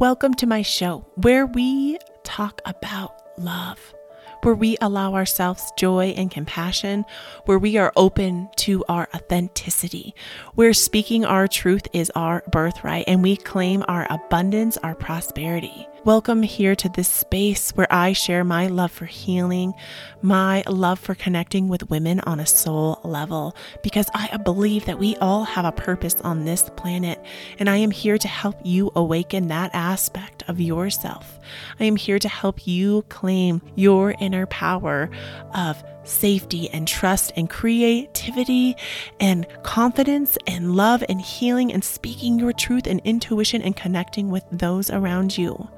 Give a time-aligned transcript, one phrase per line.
[0.00, 3.92] Welcome to my show where we talk about love,
[4.40, 7.04] where we allow ourselves joy and compassion,
[7.44, 10.14] where we are open to our authenticity,
[10.54, 15.86] where speaking our truth is our birthright and we claim our abundance, our prosperity.
[16.06, 19.74] Welcome here to this space where I share my love for healing,
[20.22, 25.16] my love for connecting with women on a soul level, because I believe that we
[25.16, 27.22] all have a purpose on this planet,
[27.58, 31.38] and I am here to help you awaken that aspect of yourself.
[31.78, 35.10] I am here to help you claim your inner power
[35.54, 38.76] of safety and trust and creativity
[39.20, 44.44] and confidence and love and healing and speaking your truth and intuition and connecting with
[44.50, 45.68] those around you.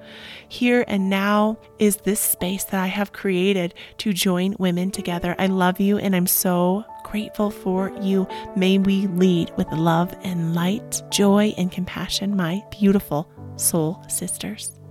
[0.49, 5.35] Here and now is this space that I have created to join women together.
[5.39, 8.27] I love you and I'm so grateful for you.
[8.57, 14.82] May we lead with love and light, joy and compassion, my beautiful soul sisters.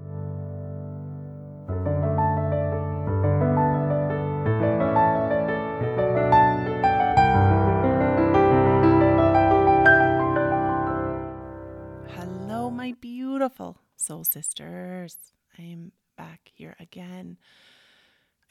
[13.42, 15.18] Beautiful soul sisters.
[15.58, 17.40] I'm back here again.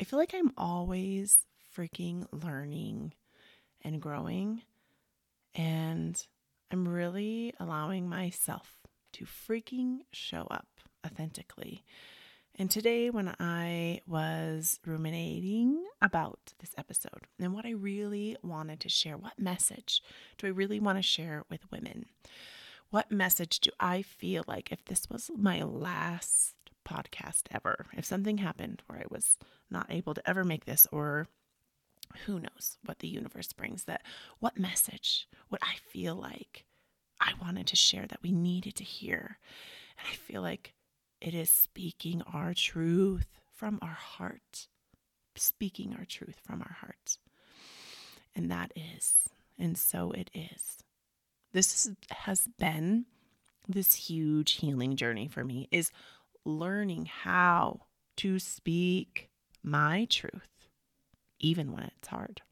[0.01, 3.15] I feel like I'm always freaking learning
[3.83, 4.63] and growing,
[5.55, 6.21] and
[6.73, 8.81] I'm really allowing myself
[9.13, 10.67] to freaking show up
[11.07, 11.85] authentically.
[12.57, 18.89] And today, when I was ruminating about this episode and what I really wanted to
[18.89, 20.03] share, what message
[20.37, 22.07] do I really want to share with women?
[22.91, 26.55] What message do I feel like if this was my last
[26.87, 29.39] podcast ever, if something happened where I was
[29.71, 31.29] not able to ever make this, or
[32.27, 34.03] who knows what the universe brings, that
[34.41, 36.65] what message would I feel like
[37.21, 39.39] I wanted to share that we needed to hear?
[39.99, 40.75] And I feel like
[41.21, 44.67] it is speaking our truth from our heart,
[45.37, 47.19] speaking our truth from our heart.
[48.35, 49.29] And that is,
[49.59, 50.83] and so it is
[51.53, 53.07] this has been
[53.69, 55.91] this huge healing journey for me is
[56.45, 57.81] learning how
[58.17, 59.29] to speak
[59.63, 60.49] my truth
[61.39, 62.43] even when it's hard.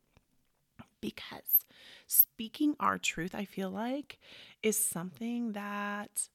[1.01, 1.59] Because
[2.07, 4.19] speaking our truth i feel like
[4.63, 6.29] is something that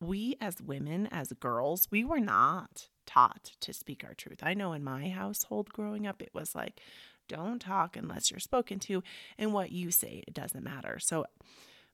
[0.00, 4.40] we as women as girls we were not taught to speak our truth.
[4.42, 6.80] I know in my household growing up it was like
[7.28, 9.02] don't talk unless you're spoken to
[9.36, 10.98] and what you say it doesn't matter.
[10.98, 11.26] So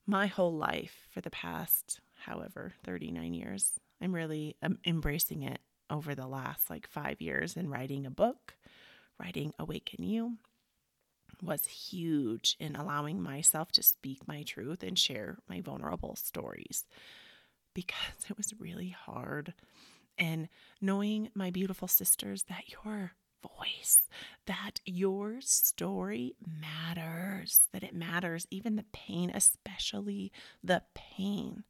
[0.07, 3.73] my whole life for the past, however, 39 years.
[4.01, 5.61] I'm really um, embracing it
[5.91, 8.55] over the last like five years and writing a book,
[9.19, 10.39] writing Awaken You
[11.43, 16.85] was huge in allowing myself to speak my truth and share my vulnerable stories
[17.75, 17.97] because
[18.31, 19.55] it was really hard.
[20.17, 20.49] And
[20.81, 23.13] knowing my beautiful sisters that you're
[23.59, 24.09] voice,
[24.47, 30.33] that your story matters, that it matters, even the pain, especially
[30.63, 31.65] the pain.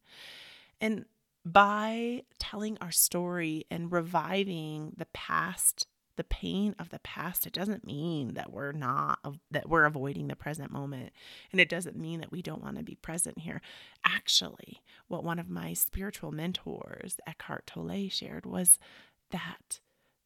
[0.80, 1.04] And
[1.44, 5.86] by telling our story and reviving the past
[6.16, 9.18] the pain of the past it doesn't mean that we're not
[9.50, 11.12] that we're avoiding the present moment
[11.50, 13.60] and it doesn't mean that we don't want to be present here
[14.04, 18.78] actually what one of my spiritual mentors eckhart tolle shared was
[19.30, 19.80] that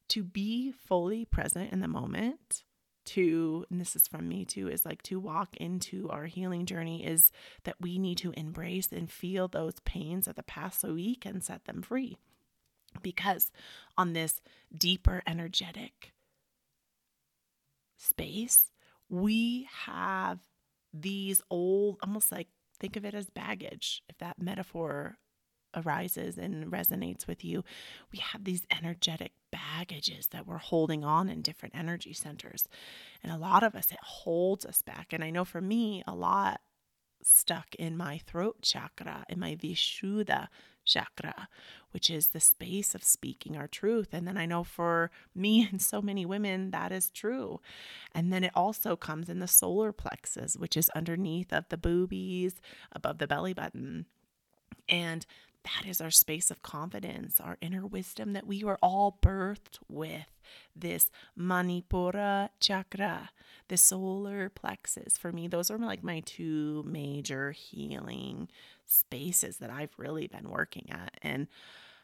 [0.08, 2.64] to be fully present in the moment
[3.08, 7.04] to and this is from me too is like to walk into our healing journey
[7.06, 7.32] is
[7.64, 11.40] that we need to embrace and feel those pains of the past so we can
[11.40, 12.18] set them free.
[13.02, 13.50] Because
[13.96, 14.42] on this
[14.76, 16.12] deeper energetic
[17.96, 18.70] space
[19.08, 20.38] we have
[20.92, 22.48] these old almost like
[22.78, 25.18] think of it as baggage if that metaphor
[25.74, 27.64] arises and resonates with you,
[28.12, 32.68] we have these energetic baggages that we're holding on in different energy centers.
[33.22, 35.12] And a lot of us, it holds us back.
[35.12, 36.60] And I know for me, a lot
[37.22, 40.48] stuck in my throat chakra, in my Vishuddha
[40.84, 41.48] chakra,
[41.90, 44.08] which is the space of speaking our truth.
[44.12, 47.60] And then I know for me and so many women, that is true.
[48.12, 52.60] And then it also comes in the solar plexus, which is underneath of the boobies,
[52.92, 54.06] above the belly button.
[54.88, 55.26] And
[55.64, 60.26] that is our space of confidence, our inner wisdom that we were all birthed with.
[60.74, 63.30] This Manipura chakra,
[63.68, 65.18] the solar plexus.
[65.18, 68.48] For me, those are like my two major healing
[68.86, 71.18] spaces that I've really been working at.
[71.22, 71.48] And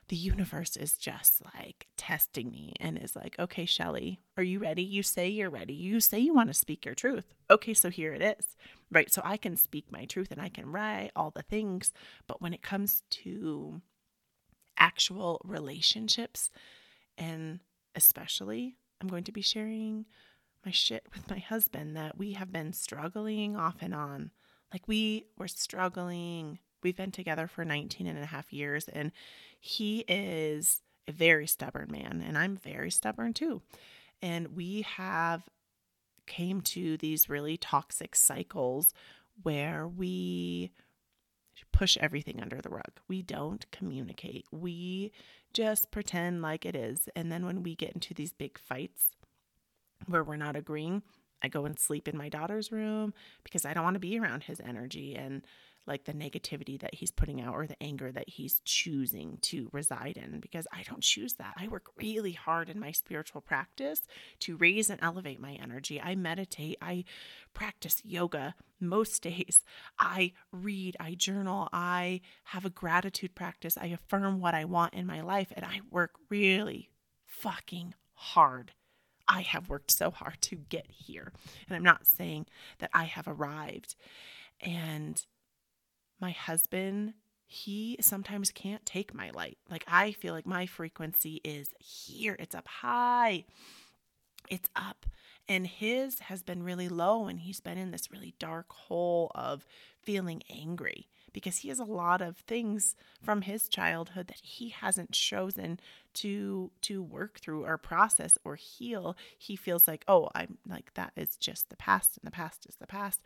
[0.08, 4.82] the universe is just like testing me and is like, okay, Shelly, are you ready?
[4.82, 5.74] You say you're ready.
[5.74, 7.34] You say you want to speak your truth.
[7.50, 8.56] Okay, so here it is,
[8.90, 9.12] right?
[9.12, 11.92] So I can speak my truth and I can write all the things.
[12.26, 13.80] But when it comes to
[14.78, 16.50] actual relationships.
[17.16, 17.60] And
[17.94, 20.06] especially, I'm going to be sharing
[20.64, 24.30] my shit with my husband that we have been struggling off and on.
[24.72, 26.58] Like we were struggling.
[26.84, 29.10] We've been together for 19 and a half years, and
[29.58, 33.62] he is a very stubborn man, and I'm very stubborn too.
[34.22, 35.48] And we have
[36.26, 38.94] came to these really toxic cycles
[39.42, 40.70] where we
[41.72, 43.00] push everything under the rug.
[43.08, 44.46] We don't communicate.
[44.50, 45.12] We
[45.52, 47.08] just pretend like it is.
[47.14, 49.16] And then when we get into these big fights
[50.06, 51.02] where we're not agreeing,
[51.42, 54.44] I go and sleep in my daughter's room because I don't want to be around
[54.44, 55.42] his energy and
[55.86, 60.16] like the negativity that he's putting out or the anger that he's choosing to reside
[60.16, 61.54] in because I don't choose that.
[61.56, 64.02] I work really hard in my spiritual practice
[64.40, 66.00] to raise and elevate my energy.
[66.00, 67.04] I meditate, I
[67.52, 69.64] practice yoga most days.
[69.98, 73.76] I read, I journal, I have a gratitude practice.
[73.76, 76.90] I affirm what I want in my life and I work really
[77.26, 78.72] fucking hard.
[79.26, 81.32] I have worked so hard to get here.
[81.66, 82.46] And I'm not saying
[82.78, 83.94] that I have arrived.
[84.60, 85.24] And
[86.20, 87.14] my husband,
[87.46, 89.58] he sometimes can't take my light.
[89.70, 93.44] Like I feel like my frequency is here, it's up high,
[94.48, 95.06] it's up.
[95.46, 99.66] And his has been really low, and he's been in this really dark hole of
[100.02, 105.12] feeling angry because he has a lot of things from his childhood that he hasn't
[105.12, 105.78] chosen
[106.14, 111.12] to to work through or process or heal he feels like oh i'm like that
[111.16, 113.20] is just the past and the past is the past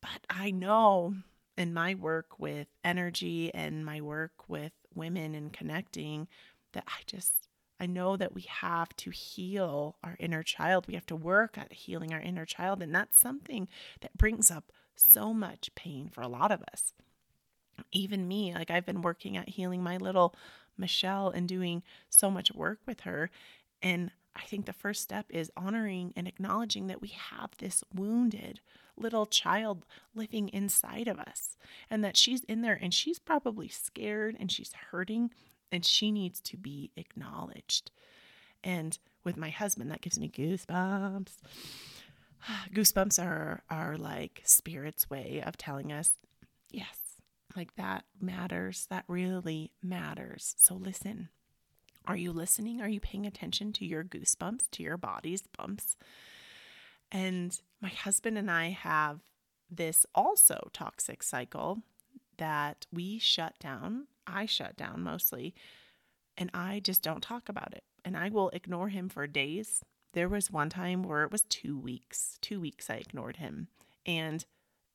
[0.00, 1.14] but i know
[1.56, 6.28] in my work with energy and my work with women and connecting
[6.72, 7.48] that I just
[7.80, 10.86] I know that we have to heal our inner child.
[10.86, 13.68] We have to work at healing our inner child and that's something
[14.00, 16.92] that brings up so much pain for a lot of us.
[17.92, 20.34] Even me, like I've been working at healing my little
[20.78, 23.30] Michelle and doing so much work with her
[23.82, 28.60] and I think the first step is honoring and acknowledging that we have this wounded
[28.96, 31.56] little child living inside of us
[31.90, 35.30] and that she's in there and she's probably scared and she's hurting
[35.70, 37.90] and she needs to be acknowledged.
[38.62, 41.32] And with my husband, that gives me goosebumps.
[42.74, 46.12] Goosebumps are are like spirit's way of telling us,
[46.70, 46.96] yes,
[47.56, 48.86] like that matters.
[48.90, 50.54] That really matters.
[50.58, 51.28] So listen.
[52.06, 52.80] Are you listening?
[52.80, 55.96] Are you paying attention to your goosebumps, to your body's bumps?
[57.10, 59.20] And my husband and I have
[59.70, 61.82] this also toxic cycle
[62.36, 64.06] that we shut down.
[64.26, 65.54] I shut down mostly,
[66.36, 67.84] and I just don't talk about it.
[68.04, 69.82] And I will ignore him for days.
[70.12, 72.38] There was one time where it was two weeks.
[72.40, 73.68] Two weeks I ignored him.
[74.06, 74.44] And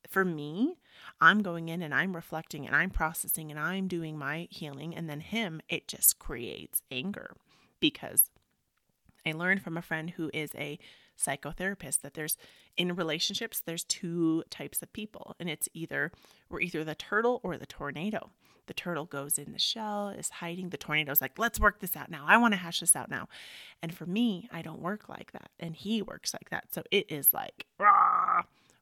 [0.10, 0.78] for me,
[1.22, 4.96] I'm going in and I'm reflecting and I'm processing and I'm doing my healing.
[4.96, 7.36] And then him, it just creates anger
[7.80, 8.32] because
[9.26, 10.80] I learned from a friend who is a
[11.18, 12.38] psychotherapist that there's
[12.78, 15.36] in relationships, there's two types of people.
[15.40, 16.12] And it's either
[16.50, 18.32] we're either the turtle or the tornado.
[18.68, 20.70] The turtle goes in the shell, is hiding.
[20.70, 22.24] The tornado's like, let's work this out now.
[22.28, 23.28] I want to hash this out now.
[23.82, 25.50] And for me, I don't work like that.
[25.60, 26.66] And he works like that.
[26.72, 28.09] So it is like, Rah!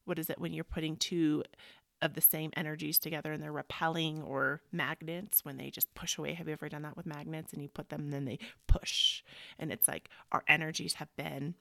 [0.08, 1.44] What is it when you're putting two
[2.02, 6.34] of the same energies together and they're repelling or magnets when they just push away.
[6.34, 9.24] Have you ever done that with magnets and you put them and then they push?
[9.58, 11.56] And it's like our energies have been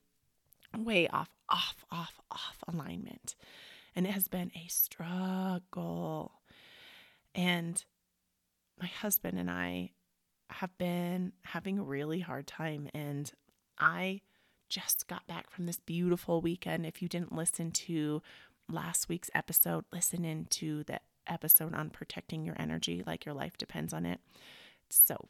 [0.77, 3.35] way off, off, off, off alignment.
[3.95, 6.33] And it has been a struggle.
[7.35, 7.83] And
[8.81, 9.93] my husband and I
[10.51, 12.91] have been having a really hard time.
[12.93, 13.31] And
[13.79, 14.21] I
[14.69, 16.87] just got back from this beautiful weekend.
[16.87, 18.23] If you didn't listen to
[18.69, 23.93] last week's episode, listen into the episode on protecting your energy, like your life depends
[23.93, 24.21] on it.
[24.91, 25.29] So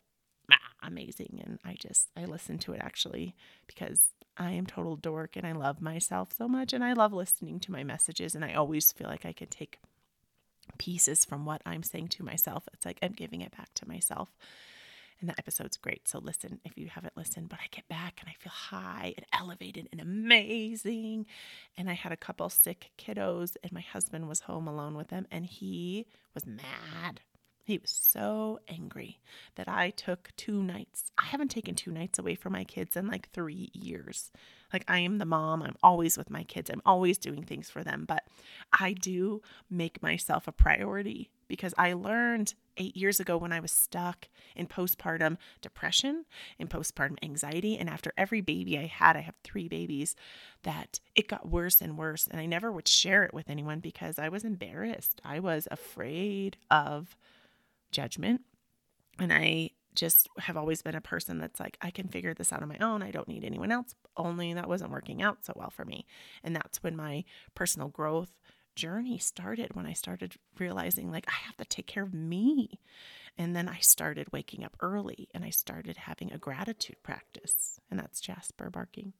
[0.50, 1.40] ah, amazing.
[1.44, 3.34] And I just, I listened to it actually
[3.66, 4.00] because
[4.36, 6.72] I am total dork and I love myself so much.
[6.72, 8.34] And I love listening to my messages.
[8.34, 9.78] And I always feel like I can take
[10.78, 12.68] pieces from what I'm saying to myself.
[12.72, 14.36] It's like I'm giving it back to myself.
[15.20, 16.08] And that episode's great.
[16.08, 17.48] So listen if you haven't listened.
[17.48, 21.26] But I get back and I feel high and elevated and amazing.
[21.76, 25.26] And I had a couple sick kiddos, and my husband was home alone with them,
[25.30, 27.20] and he was mad.
[27.64, 29.18] He was so angry
[29.56, 31.10] that I took two nights.
[31.18, 34.30] I haven't taken two nights away from my kids in like three years.
[34.72, 35.62] Like, I am the mom.
[35.62, 36.70] I'm always with my kids.
[36.70, 38.04] I'm always doing things for them.
[38.06, 38.22] But
[38.72, 43.72] I do make myself a priority because I learned eight years ago when I was
[43.72, 46.24] stuck in postpartum depression
[46.58, 47.76] and postpartum anxiety.
[47.76, 50.16] And after every baby I had, I have three babies,
[50.62, 52.26] that it got worse and worse.
[52.26, 55.20] And I never would share it with anyone because I was embarrassed.
[55.24, 57.16] I was afraid of
[57.90, 58.42] judgment.
[59.18, 62.62] And I just have always been a person that's like, I can figure this out
[62.62, 63.02] on my own.
[63.02, 63.94] I don't need anyone else.
[64.16, 66.06] Only that wasn't working out so well for me.
[66.44, 68.38] And that's when my personal growth
[68.76, 72.78] journey started, when I started realizing, like, I have to take care of me.
[73.36, 77.80] And then I started waking up early and I started having a gratitude practice.
[77.90, 79.12] And that's Jasper barking.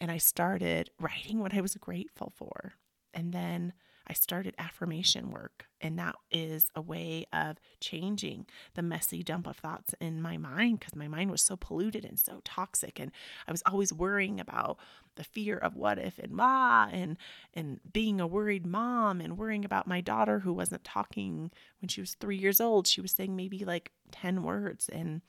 [0.00, 2.72] And I started writing what I was grateful for.
[3.12, 3.74] And then
[4.06, 9.56] I started affirmation work, and that is a way of changing the messy dump of
[9.56, 13.10] thoughts in my mind because my mind was so polluted and so toxic, and
[13.48, 14.78] I was always worrying about
[15.16, 17.16] the fear of what if and ma, and
[17.54, 22.00] and being a worried mom, and worrying about my daughter who wasn't talking when she
[22.00, 22.86] was three years old.
[22.86, 25.22] She was saying maybe like ten words, and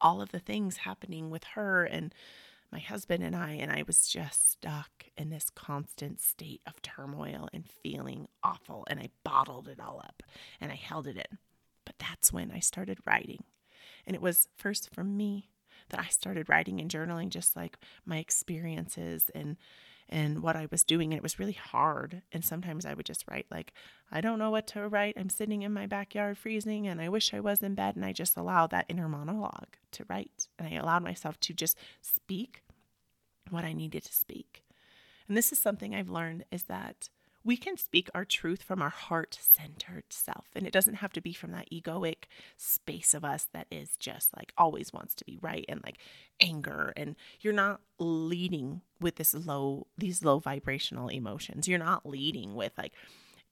[0.00, 2.14] all of the things happening with her and
[2.76, 7.48] my husband and I, and I was just stuck in this constant state of turmoil
[7.54, 8.86] and feeling awful.
[8.90, 10.22] And I bottled it all up
[10.60, 11.38] and I held it in.
[11.86, 13.44] But that's when I started writing.
[14.06, 15.48] And it was first for me
[15.88, 19.56] that I started writing and journaling just like my experiences and
[20.08, 23.24] and what I was doing and it was really hard and sometimes I would just
[23.28, 23.72] write like
[24.12, 27.34] I don't know what to write I'm sitting in my backyard freezing and I wish
[27.34, 30.76] I was in bed and I just allowed that inner monologue to write and I
[30.76, 32.62] allowed myself to just speak
[33.50, 34.62] what I needed to speak.
[35.28, 37.08] And this is something I've learned is that
[37.46, 40.46] we can speak our truth from our heart centered self.
[40.56, 42.24] And it doesn't have to be from that egoic
[42.56, 45.98] space of us that is just like always wants to be right and like
[46.40, 46.92] anger.
[46.96, 51.68] And you're not leading with this low, these low vibrational emotions.
[51.68, 52.92] You're not leading with like,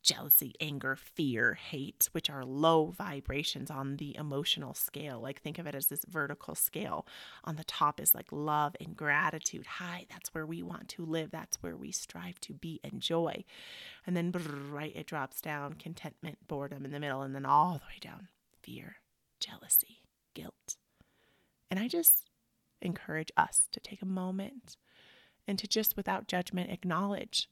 [0.05, 5.19] jealousy, anger, fear, hate, which are low vibrations on the emotional scale.
[5.21, 7.07] Like think of it as this vertical scale.
[7.43, 9.67] On the top is like love and gratitude.
[9.67, 11.31] High, that's where we want to live.
[11.31, 13.45] That's where we strive to be and joy.
[14.07, 14.33] And then
[14.71, 18.29] right, it drops down contentment, boredom in the middle, and then all the way down
[18.63, 18.97] fear,
[19.41, 20.03] jealousy,
[20.35, 20.77] guilt.
[21.71, 22.29] And I just
[22.83, 24.77] encourage us to take a moment
[25.49, 27.49] and to just without judgment acknowledge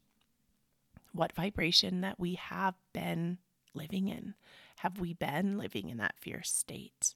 [1.13, 3.39] what vibration that we have been
[3.75, 4.35] living in.
[4.79, 7.15] Have we been living in that fear state?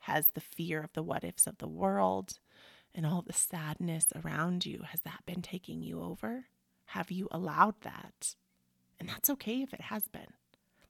[0.00, 2.38] Has the fear of the what ifs of the world
[2.94, 6.46] and all the sadness around you, has that been taking you over?
[6.86, 8.34] Have you allowed that?
[8.98, 10.32] And that's okay if it has been.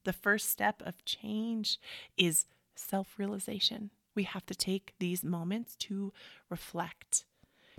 [0.04, 1.78] The first step of change
[2.16, 3.90] is self realization.
[4.14, 6.12] We have to take these moments to
[6.49, 7.25] reflect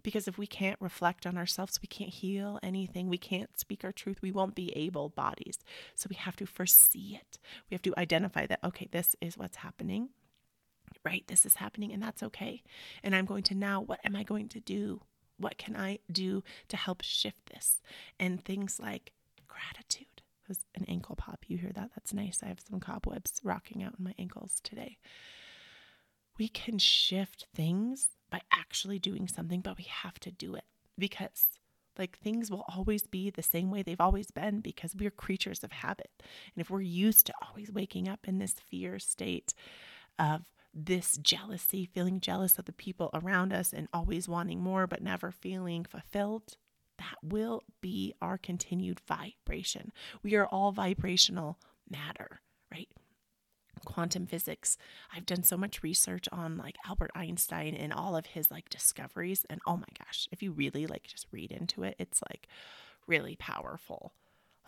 [0.04, 3.10] because if we can't reflect on ourselves, we can't heal anything.
[3.10, 4.22] We can't speak our truth.
[4.22, 5.60] We won't be able bodies.
[5.96, 7.40] So we have to first see it.
[7.70, 10.10] We have to identify that, okay, this is what's happening,
[11.04, 11.26] right?
[11.28, 12.64] This is happening, and that's okay.
[13.04, 15.02] And I'm going to now, what am I going to do?
[15.38, 17.82] What can I do to help shift this?
[18.20, 19.14] And things like
[19.48, 20.06] gratitude.
[20.48, 21.46] Was an ankle pop.
[21.48, 21.92] You hear that?
[21.94, 22.40] That's nice.
[22.42, 24.98] I have some cobwebs rocking out in my ankles today.
[26.40, 30.66] We can shift things by actually doing something, but we have to do it
[30.98, 31.46] because
[31.98, 35.72] like things will always be the same way they've always been because we're creatures of
[35.72, 36.10] habit.
[36.56, 39.54] And if we're used to always waking up in this fear state
[40.18, 40.44] of
[40.74, 45.32] this jealousy, feeling jealous of the people around us and always wanting more but never
[45.32, 46.56] feeling fulfilled,
[46.98, 49.92] that will be our continued vibration.
[50.24, 51.58] We are all vibrational
[51.90, 52.90] matter, right?
[53.86, 54.78] Quantum physics.
[55.16, 59.46] I've done so much research on like Albert Einstein and all of his like discoveries
[59.50, 62.48] and oh my gosh, if you really like just read into it, it's like
[63.08, 64.14] really powerful.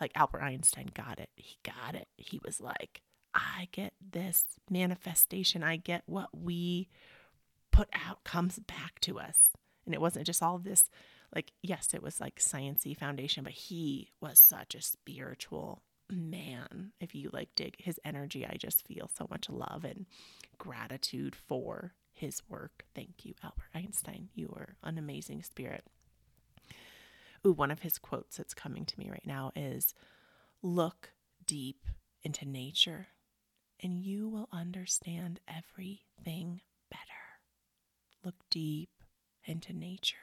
[0.00, 1.30] Like Albert Einstein got it.
[1.36, 2.08] He got it.
[2.16, 3.02] He was like,
[3.34, 5.62] I get this manifestation.
[5.62, 6.88] I get what we
[7.70, 9.50] put out comes back to us.
[9.86, 10.90] And it wasn't just all this
[11.34, 16.92] like yes, it was like sciency foundation, but he was such a spiritual man,
[17.22, 20.06] you like dig his energy, I just feel so much love and
[20.58, 22.84] gratitude for his work.
[22.94, 24.28] Thank you, Albert Einstein.
[24.34, 25.84] You are an amazing spirit.
[27.46, 29.94] Ooh, one of his quotes that's coming to me right now is
[30.62, 31.10] Look
[31.44, 31.86] deep
[32.22, 33.08] into nature
[33.82, 37.02] and you will understand everything better.
[38.24, 38.90] Look deep
[39.44, 40.16] into nature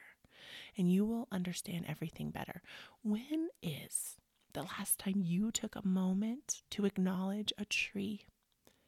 [0.77, 2.62] and you will understand everything better.
[3.03, 4.15] When is
[4.53, 8.25] the last time you took a moment to acknowledge a tree,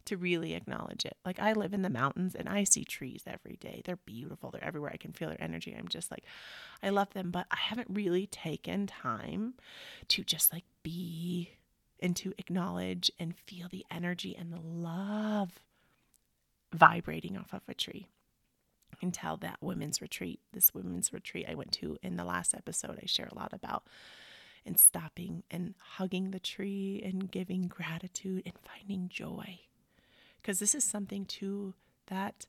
[0.06, 1.18] to really acknowledge it.
[1.24, 3.82] Like I live in the mountains and I see trees every day.
[3.86, 4.52] They're beautiful.
[4.52, 4.92] They're everywhere.
[4.94, 5.76] I can feel their energy.
[5.78, 6.26] I'm just like,
[6.82, 9.54] I love them, but I haven't really taken time
[10.10, 11.52] to just like be
[12.00, 15.60] and to acknowledge and feel the energy and the love
[16.74, 18.08] vibrating off of a tree
[19.02, 23.06] until that women's retreat, this women's retreat I went to in the last episode, I
[23.06, 23.84] share a lot about
[24.66, 29.60] and stopping and hugging the tree and giving gratitude and finding joy.
[30.42, 31.74] Because this is something too
[32.08, 32.46] that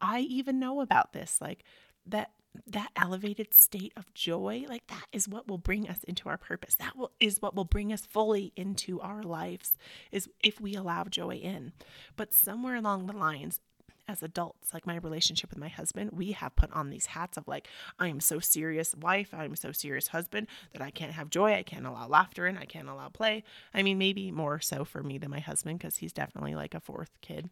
[0.00, 1.40] I even know about this.
[1.40, 1.64] Like
[2.06, 2.30] that
[2.66, 6.74] that elevated state of joy, like that is what will bring us into our purpose.
[6.74, 9.76] That will is what will bring us fully into our lives
[10.10, 11.72] is if we allow joy in.
[12.16, 13.60] But somewhere along the lines,
[14.08, 17.46] as adults, like my relationship with my husband, we have put on these hats of
[17.46, 21.52] like, I am so serious wife, I'm so serious husband that I can't have joy,
[21.52, 23.44] I can't allow laughter and I can't allow play.
[23.74, 26.80] I mean, maybe more so for me than my husband because he's definitely like a
[26.80, 27.50] fourth kid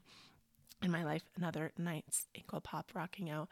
[0.82, 1.24] in my life.
[1.36, 3.48] Another night's ankle pop rocking out.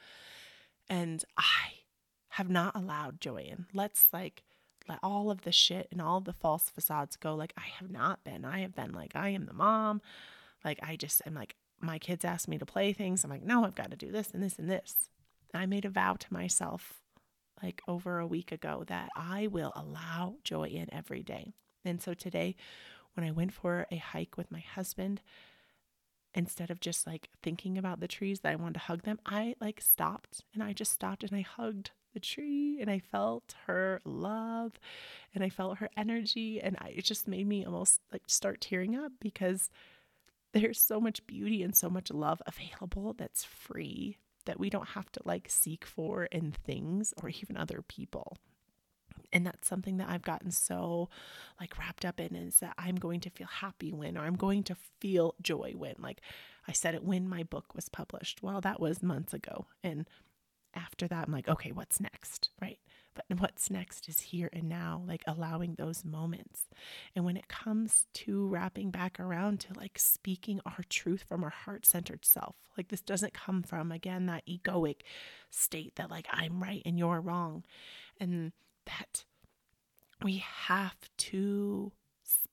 [0.88, 1.84] And I
[2.30, 3.66] have not allowed joy in.
[3.73, 4.42] Let's like
[4.88, 7.34] let all of the shit and all the false facades go.
[7.34, 8.44] Like, I have not been.
[8.44, 10.02] I have been like, I am the mom.
[10.64, 13.24] Like, I just am like, my kids ask me to play things.
[13.24, 15.10] I'm like, no, I've got to do this and this and this.
[15.52, 17.00] I made a vow to myself
[17.62, 21.54] like over a week ago that I will allow joy in every day.
[21.84, 22.56] And so today,
[23.14, 25.22] when I went for a hike with my husband,
[26.34, 29.54] instead of just like thinking about the trees that I wanted to hug them, I
[29.60, 34.00] like stopped and I just stopped and I hugged the tree and I felt her
[34.04, 34.72] love
[35.34, 36.60] and I felt her energy.
[36.60, 39.70] And I, it just made me almost like start tearing up because
[40.54, 45.11] there's so much beauty and so much love available that's free that we don't have
[45.12, 48.38] to like seek for in things or even other people.
[49.32, 51.08] And that's something that I've gotten so
[51.61, 54.62] like wrapped up in is that I'm going to feel happy when, or I'm going
[54.64, 55.94] to feel joy when.
[55.99, 56.20] Like
[56.68, 58.42] I said it when my book was published.
[58.42, 59.66] Well, that was months ago.
[59.82, 60.08] And
[60.75, 62.50] after that, I'm like, okay, what's next?
[62.61, 62.78] Right.
[63.14, 66.68] But what's next is here and now, like allowing those moments.
[67.14, 71.50] And when it comes to wrapping back around to like speaking our truth from our
[71.50, 75.02] heart centered self, like this doesn't come from, again, that egoic
[75.50, 77.64] state that like I'm right and you're wrong.
[78.18, 78.52] And
[78.87, 79.25] that
[80.23, 81.92] we have to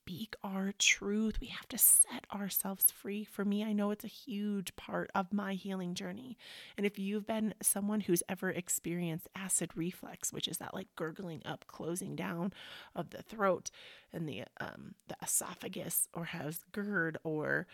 [0.02, 1.40] speak our truth.
[1.40, 3.24] We have to set ourselves free.
[3.24, 6.36] For me, I know it's a huge part of my healing journey.
[6.76, 11.42] And if you've been someone who's ever experienced acid reflux, which is that like gurgling
[11.44, 12.52] up, closing down
[12.96, 13.70] of the throat
[14.12, 17.68] and the um the esophagus or has GERD or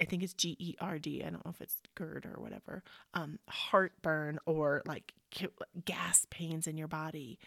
[0.00, 1.22] I think it's G E R D.
[1.22, 2.82] I don't know if it's GERD or whatever.
[3.12, 5.12] Um, heartburn or like
[5.84, 7.38] gas pains in your body,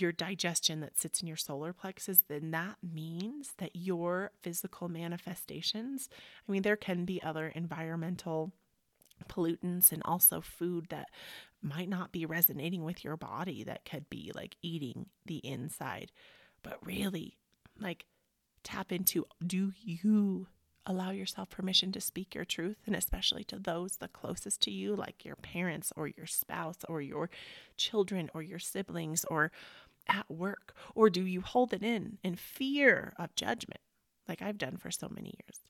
[0.00, 6.08] your digestion that sits in your solar plexus, then that means that your physical manifestations,
[6.48, 8.52] I mean, there can be other environmental
[9.28, 11.08] pollutants and also food that
[11.62, 16.12] might not be resonating with your body that could be like eating the inside.
[16.62, 17.36] But really,
[17.78, 18.06] like,
[18.62, 20.48] tap into do you
[20.86, 24.94] allow yourself permission to speak your truth, and especially to those the closest to you,
[24.94, 27.30] like your parents or your spouse or your
[27.76, 29.50] children or your siblings or
[30.08, 30.74] at work?
[30.94, 33.80] Or do you hold it in in fear of judgment,
[34.28, 35.60] like I've done for so many years?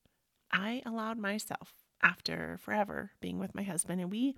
[0.52, 4.36] I allowed myself, after forever being with my husband, and we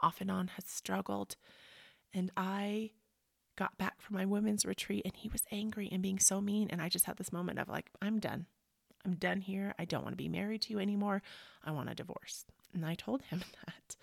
[0.00, 1.36] off and on had struggled,
[2.12, 2.92] and I
[3.56, 6.68] got back from my women's retreat and he was angry and being so mean.
[6.70, 8.46] And I just had this moment of like, I'm done.
[9.04, 9.74] I'm done here.
[9.78, 11.22] I don't want to be married to you anymore.
[11.64, 12.44] I want a divorce.
[12.74, 13.96] And I told him that.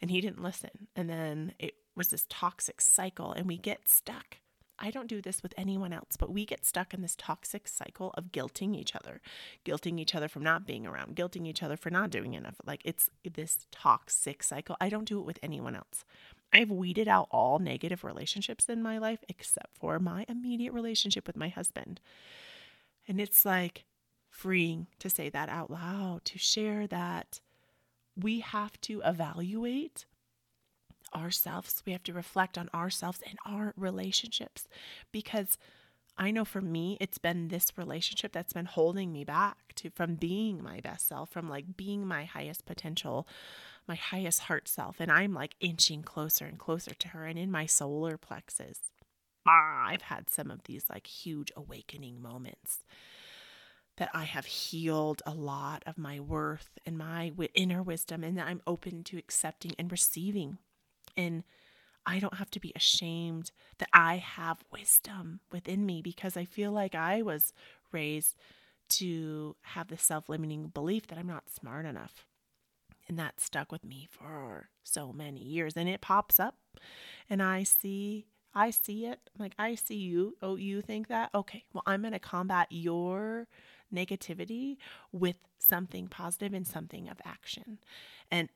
[0.00, 0.88] And he didn't listen.
[0.94, 4.38] And then it was this toxic cycle, and we get stuck.
[4.78, 8.12] I don't do this with anyone else, but we get stuck in this toxic cycle
[8.16, 9.20] of guilting each other,
[9.64, 12.56] guilting each other from not being around, guilting each other for not doing enough.
[12.66, 14.76] Like it's this toxic cycle.
[14.80, 16.04] I don't do it with anyone else.
[16.52, 21.36] I've weeded out all negative relationships in my life except for my immediate relationship with
[21.36, 22.00] my husband.
[23.06, 23.84] And it's like,
[24.34, 27.40] freeing to say that out loud, to share that
[28.16, 30.06] we have to evaluate
[31.14, 31.82] ourselves.
[31.86, 34.68] We have to reflect on ourselves and our relationships
[35.12, 35.58] because
[36.16, 40.14] I know for me, it's been this relationship that's been holding me back to from
[40.14, 43.26] being my best self, from like being my highest potential,
[43.88, 45.00] my highest heart self.
[45.00, 47.26] And I'm like inching closer and closer to her.
[47.26, 48.78] And in my solar plexus,
[49.46, 52.84] I've had some of these like huge awakening moments
[53.96, 58.46] that I have healed a lot of my worth and my inner wisdom, and that
[58.46, 60.58] I'm open to accepting and receiving.
[61.16, 61.44] And
[62.06, 66.72] I don't have to be ashamed that I have wisdom within me because I feel
[66.72, 67.52] like I was
[67.92, 68.36] raised
[68.90, 72.26] to have the self limiting belief that I'm not smart enough.
[73.08, 75.76] And that stuck with me for so many years.
[75.76, 76.56] And it pops up,
[77.28, 79.18] and I see I see it.
[79.36, 80.36] like, I see you.
[80.40, 81.30] Oh, you think that?
[81.34, 81.64] Okay.
[81.72, 83.48] Well, I'm going to combat your
[83.92, 84.76] negativity
[85.10, 87.78] with something positive and something of action.
[88.30, 88.48] And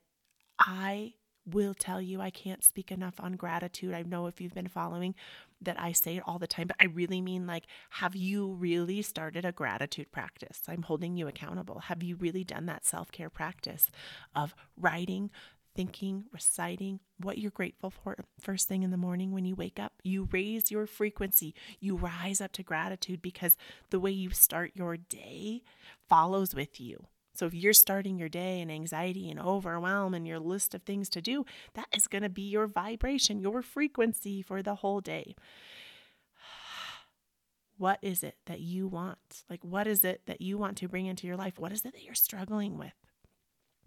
[0.59, 1.15] I
[1.53, 3.95] will tell you I can't speak enough on gratitude.
[3.95, 5.15] I know if you've been following
[5.61, 9.03] that I say it all the time, but I really mean like, have you really
[9.03, 10.63] started a gratitude practice?
[10.69, 11.81] I'm holding you accountable.
[11.81, 13.91] Have you really done that self care practice
[14.35, 15.31] of writing
[15.79, 19.93] thinking, reciting what you're grateful for first thing in the morning when you wake up.
[20.03, 21.55] You raise your frequency.
[21.79, 23.57] You rise up to gratitude because
[23.91, 25.63] the way you start your day
[26.09, 27.07] follows with you.
[27.39, 31.09] So if you're starting your day in anxiety and overwhelm and your list of things
[31.11, 35.37] to do, that is going to be your vibration, your frequency for the whole day.
[37.77, 39.45] What is it that you want?
[39.49, 41.61] Like, what is it that you want to bring into your life?
[41.61, 42.95] What is it that you're struggling with?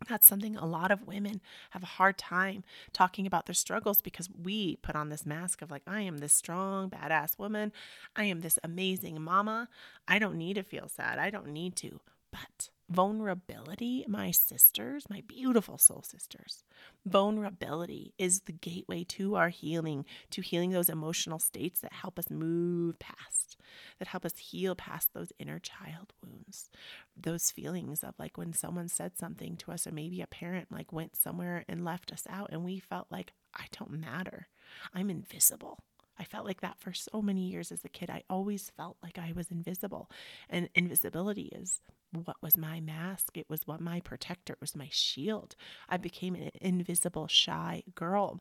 [0.08, 4.30] That's something a lot of women have a hard time talking about their struggles because
[4.30, 7.74] we put on this mask of like, I am this strong, badass woman.
[8.16, 9.68] I am this amazing mama.
[10.08, 11.20] I don't need to feel sad.
[11.20, 12.00] I don't need to.
[12.32, 16.64] But vulnerability, my sisters, my beautiful soul sisters,
[17.06, 22.30] vulnerability is the gateway to our healing, to healing those emotional states that help us
[22.30, 23.58] move past,
[24.00, 26.70] that help us heal past those inner child wounds,
[27.16, 30.92] those feelings of like when someone said something to us, or maybe a parent like
[30.92, 34.48] went somewhere and left us out, and we felt like, I don't matter.
[34.94, 35.80] I'm invisible.
[36.22, 38.12] I felt like that for so many years as a kid.
[38.12, 40.08] I always felt like I was invisible.
[40.50, 41.82] And invisibility is
[42.12, 43.38] what was my mask.
[43.38, 45.56] It was what my protector, it was my shield.
[45.90, 48.40] I became an invisible, shy girl.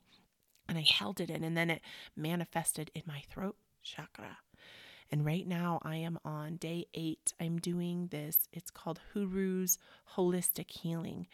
[0.69, 1.81] And I held it in, and then it
[2.15, 4.37] manifested in my throat chakra.
[5.11, 7.33] And right now I am on day eight.
[7.41, 8.47] I'm doing this.
[8.53, 9.79] It's called Huru's
[10.17, 11.27] Holistic Healing.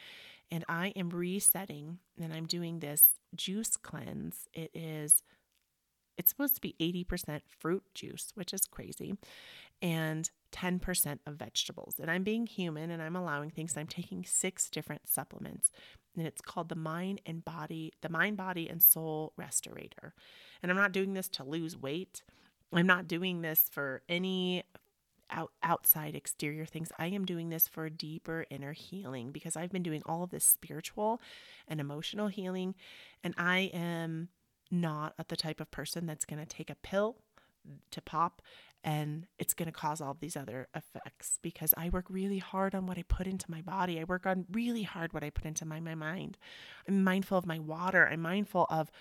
[0.50, 4.48] And I am resetting and I'm doing this juice cleanse.
[4.54, 5.22] It is
[6.18, 9.14] it's supposed to be 80% fruit juice, which is crazy,
[9.82, 11.96] and 10% of vegetables.
[12.00, 13.76] And I'm being human and I'm allowing things.
[13.76, 15.70] I'm taking six different supplements.
[16.16, 20.12] And it's called the Mind and Body, the Mind, Body, and Soul Restorator.
[20.62, 22.22] And I'm not doing this to lose weight.
[22.72, 24.64] I'm not doing this for any
[25.30, 26.90] out, outside exterior things.
[26.98, 30.44] I am doing this for deeper inner healing because I've been doing all of this
[30.44, 31.20] spiritual
[31.68, 32.74] and emotional healing.
[33.22, 34.28] And I am
[34.70, 37.16] not the type of person that's going to take a pill
[37.90, 38.42] to pop
[38.84, 42.86] and it's going to cause all these other effects because I work really hard on
[42.86, 43.98] what I put into my body.
[43.98, 46.38] I work on really hard what I put into my, my mind.
[46.86, 48.08] I'm mindful of my water.
[48.08, 48.92] I'm mindful of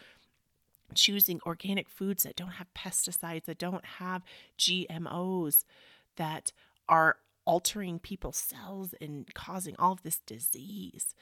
[0.96, 4.24] choosing organic foods that don't have pesticides, that don't have
[4.58, 5.66] GMOs,
[6.16, 6.52] that
[6.90, 11.14] are altering people's cells and causing all of this disease.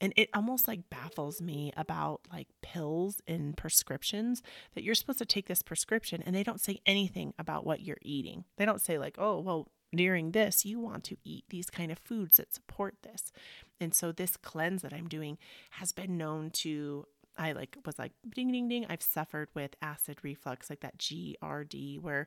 [0.00, 4.42] And it almost like baffles me about like pills and prescriptions
[4.74, 7.98] that you're supposed to take this prescription and they don't say anything about what you're
[8.02, 8.44] eating.
[8.56, 11.98] They don't say, like, oh, well, during this, you want to eat these kind of
[11.98, 13.32] foods that support this.
[13.80, 15.38] And so this cleanse that I'm doing
[15.70, 17.06] has been known to
[17.38, 18.86] I like was like ding ding ding.
[18.88, 22.26] I've suffered with acid reflux, like that GRD, where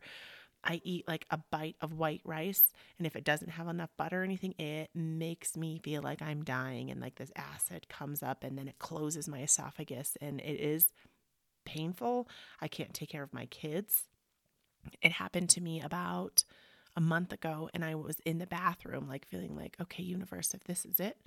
[0.63, 4.21] I eat like a bite of white rice, and if it doesn't have enough butter
[4.21, 8.43] or anything, it makes me feel like I'm dying, and like this acid comes up,
[8.43, 10.91] and then it closes my esophagus, and it is
[11.65, 12.27] painful.
[12.59, 14.03] I can't take care of my kids.
[15.01, 16.43] It happened to me about
[16.95, 20.63] a month ago and I was in the bathroom, like feeling like, okay, universe, if
[20.65, 21.17] this is it,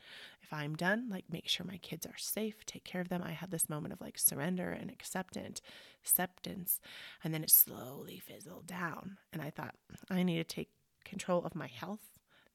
[0.42, 3.22] if I'm done, like make sure my kids are safe, take care of them.
[3.24, 5.60] I had this moment of like surrender and acceptance,
[6.02, 6.80] acceptance,
[7.22, 9.16] and then it slowly fizzled down.
[9.32, 9.74] And I thought,
[10.10, 10.70] I need to take
[11.04, 12.00] control of my health.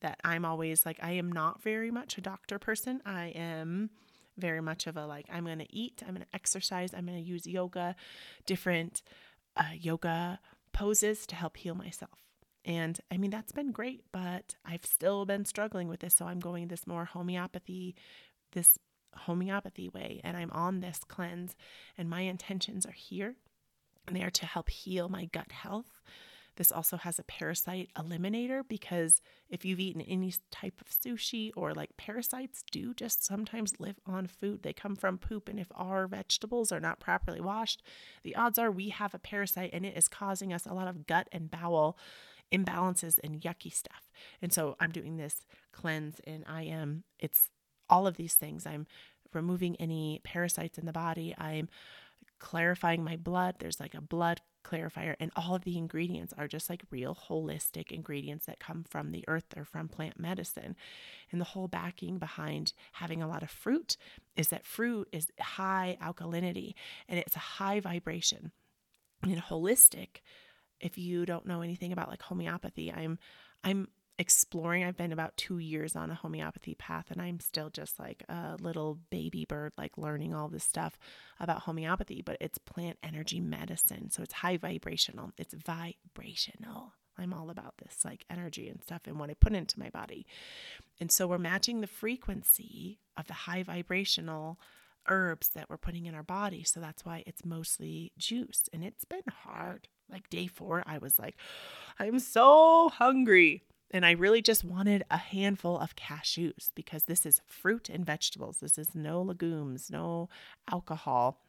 [0.01, 3.01] That I'm always like, I am not very much a doctor person.
[3.05, 3.89] I am
[4.37, 7.21] very much of a like, I'm going to eat, I'm going to exercise, I'm going
[7.21, 7.97] to use yoga,
[8.45, 9.01] different
[9.57, 10.39] uh, yoga
[10.71, 12.28] poses to help heal myself.
[12.69, 16.13] And I mean, that's been great, but I've still been struggling with this.
[16.13, 17.95] So I'm going this more homeopathy,
[18.51, 18.77] this
[19.15, 21.55] homeopathy way, and I'm on this cleanse,
[21.97, 23.33] and my intentions are here.
[24.05, 25.99] And they are to help heal my gut health.
[26.57, 31.73] This also has a parasite eliminator because if you've eaten any type of sushi or
[31.73, 34.61] like parasites do just sometimes live on food.
[34.61, 35.47] They come from poop.
[35.47, 37.81] And if our vegetables are not properly washed,
[38.23, 41.07] the odds are we have a parasite and it is causing us a lot of
[41.07, 41.97] gut and bowel
[42.51, 44.09] imbalances and yucky stuff.
[44.41, 47.49] And so I'm doing this cleanse and I am, it's
[47.89, 48.65] all of these things.
[48.65, 48.87] I'm
[49.33, 51.35] removing any parasites in the body.
[51.37, 51.69] I'm
[52.39, 53.55] clarifying my blood.
[53.59, 57.91] There's like a blood clarifier, and all of the ingredients are just like real holistic
[57.91, 60.75] ingredients that come from the earth or from plant medicine.
[61.31, 63.97] And the whole backing behind having a lot of fruit
[64.35, 66.73] is that fruit is high alkalinity
[67.07, 68.51] and it's a high vibration.
[69.23, 70.21] And holistic
[70.79, 73.19] if you don't know anything about like homeopathy, I'm
[73.63, 73.87] I'm
[74.17, 74.83] exploring.
[74.83, 78.57] I've been about 2 years on a homeopathy path and I'm still just like a
[78.59, 80.99] little baby bird like learning all this stuff
[81.39, 84.09] about homeopathy, but it's plant energy medicine.
[84.09, 85.31] So it's high vibrational.
[85.37, 86.93] It's vibrational.
[87.17, 90.25] I'm all about this like energy and stuff and what I put into my body.
[90.99, 94.59] And so we're matching the frequency of the high vibrational
[95.07, 96.63] herbs that we're putting in our body.
[96.63, 98.69] So that's why it's mostly juice.
[98.73, 99.87] And it's been hard.
[100.11, 101.35] Like day four, I was like,
[101.99, 103.63] I'm so hungry.
[103.91, 108.57] And I really just wanted a handful of cashews because this is fruit and vegetables.
[108.61, 110.29] This is no legumes, no
[110.71, 111.41] alcohol.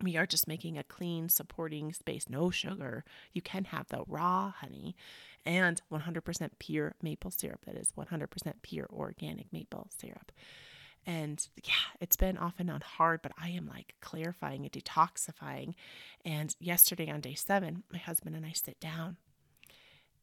[0.00, 3.04] We are just making a clean, supporting space, no sugar.
[3.32, 4.96] You can have the raw honey
[5.44, 7.64] and 100% pure maple syrup.
[7.66, 10.32] That is 100% pure organic maple syrup.
[11.04, 15.74] And yeah, it's been off and on hard, but I am like clarifying and detoxifying.
[16.24, 19.16] And yesterday on day seven, my husband and I sit down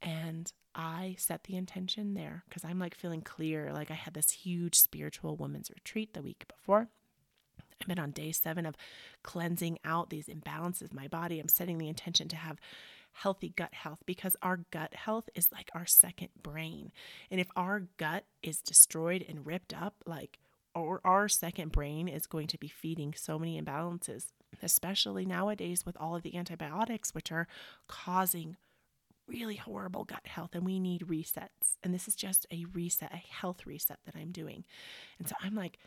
[0.01, 3.73] and I set the intention there because I'm like feeling clear.
[3.73, 6.87] Like I had this huge spiritual women's retreat the week before.
[7.81, 8.75] I've been on day seven of
[9.23, 11.39] cleansing out these imbalances in my body.
[11.39, 12.59] I'm setting the intention to have
[13.13, 16.91] healthy gut health because our gut health is like our second brain.
[17.31, 20.39] And if our gut is destroyed and ripped up, like
[20.75, 24.27] or our second brain is going to be feeding so many imbalances,
[24.61, 27.47] especially nowadays with all of the antibiotics, which are
[27.87, 28.55] causing
[29.27, 31.77] really horrible gut health and we need resets.
[31.83, 34.63] And this is just a reset, a health reset that I'm doing.
[35.19, 35.77] And so I'm like,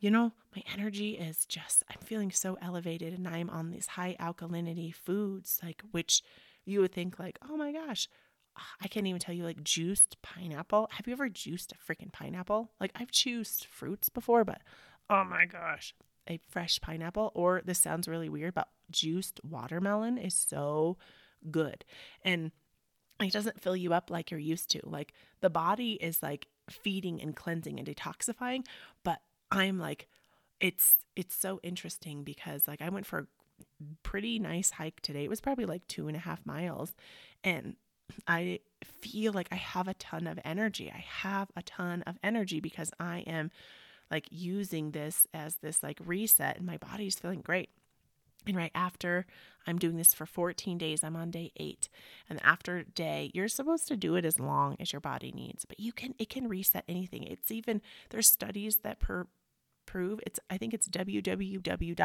[0.00, 4.16] you know, my energy is just, I'm feeling so elevated and I'm on these high
[4.18, 6.22] alkalinity foods, like, which
[6.64, 8.08] you would think, like, oh my gosh,
[8.80, 10.88] I can't even tell you, like, juiced pineapple.
[10.92, 12.70] Have you ever juiced a freaking pineapple?
[12.80, 14.60] Like, I've juiced fruits before, but
[15.10, 15.94] oh my gosh,
[16.28, 20.96] a fresh pineapple, or this sounds really weird, but juiced watermelon is so
[21.50, 21.84] good.
[22.24, 22.52] And
[23.20, 24.80] it doesn't fill you up like you're used to.
[24.84, 28.64] Like the body is like feeding and cleansing and detoxifying,
[29.04, 30.08] but I'm like
[30.60, 33.26] it's it's so interesting because like I went for a
[34.02, 35.24] pretty nice hike today.
[35.24, 36.94] It was probably like two and a half miles.
[37.44, 37.76] And
[38.26, 40.90] I feel like I have a ton of energy.
[40.94, 43.50] I have a ton of energy because I am
[44.10, 47.70] like using this as this like reset and my body's feeling great.
[48.46, 49.26] And right after
[49.66, 51.88] I'm doing this for 14 days, I'm on day eight.
[52.28, 55.78] And after day, you're supposed to do it as long as your body needs, but
[55.78, 57.22] you can, it can reset anything.
[57.22, 59.26] It's even, there's studies that per,
[60.26, 62.04] it's, I think it's www.hurus.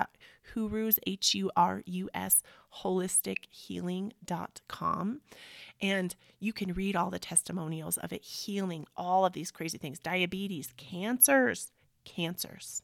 [5.80, 10.00] And you can read all the testimonials of it healing all of these crazy things
[10.00, 11.72] diabetes, cancers,
[12.06, 12.82] cancers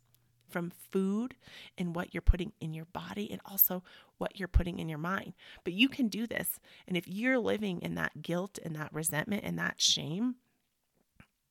[0.54, 1.36] from food
[1.78, 3.84] and what you're putting in your body and also
[4.20, 5.34] what you're putting in your mind.
[5.63, 6.60] But you can do this.
[6.88, 10.36] And if you're living in that guilt and that resentment and that shame,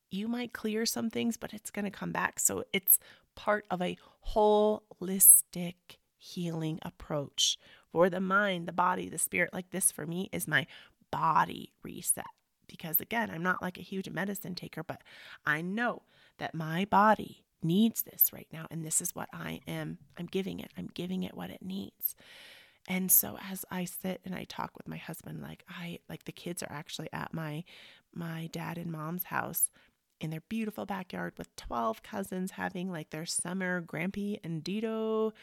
[0.09, 2.39] you might clear some things, but it's going to come back.
[2.39, 2.97] So it's
[3.35, 3.97] part of a
[4.33, 5.75] holistic
[6.17, 7.57] healing approach
[7.91, 9.53] for the mind, the body, the spirit.
[9.53, 10.65] Like this for me is my
[11.11, 12.25] body reset.
[12.67, 15.01] Because again, I'm not like a huge medicine taker, but
[15.45, 16.03] I know
[16.39, 20.59] that my body needs this right now and this is what I am I'm giving
[20.59, 20.71] it.
[20.77, 22.15] I'm giving it what it needs.
[22.87, 26.31] And so as I sit and I talk with my husband like I like the
[26.31, 27.63] kids are actually at my
[28.13, 29.69] my dad and mom's house
[30.23, 35.33] in their beautiful backyard with 12 cousins having like their summer Grampy and Dido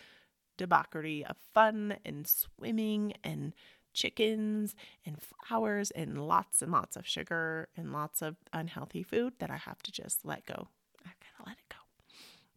[0.57, 3.53] debauchery of fun and swimming and
[3.93, 9.51] chickens and flowers and lots and lots of sugar and lots of unhealthy food that
[9.51, 10.69] I have to just let go.
[11.05, 11.77] I gotta let it go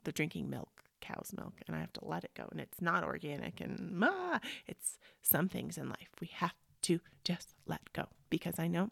[0.05, 2.47] the drinking milk, cow's milk, and I have to let it go.
[2.51, 7.55] And it's not organic and ah, it's some things in life we have to just
[7.67, 8.91] let go because I know,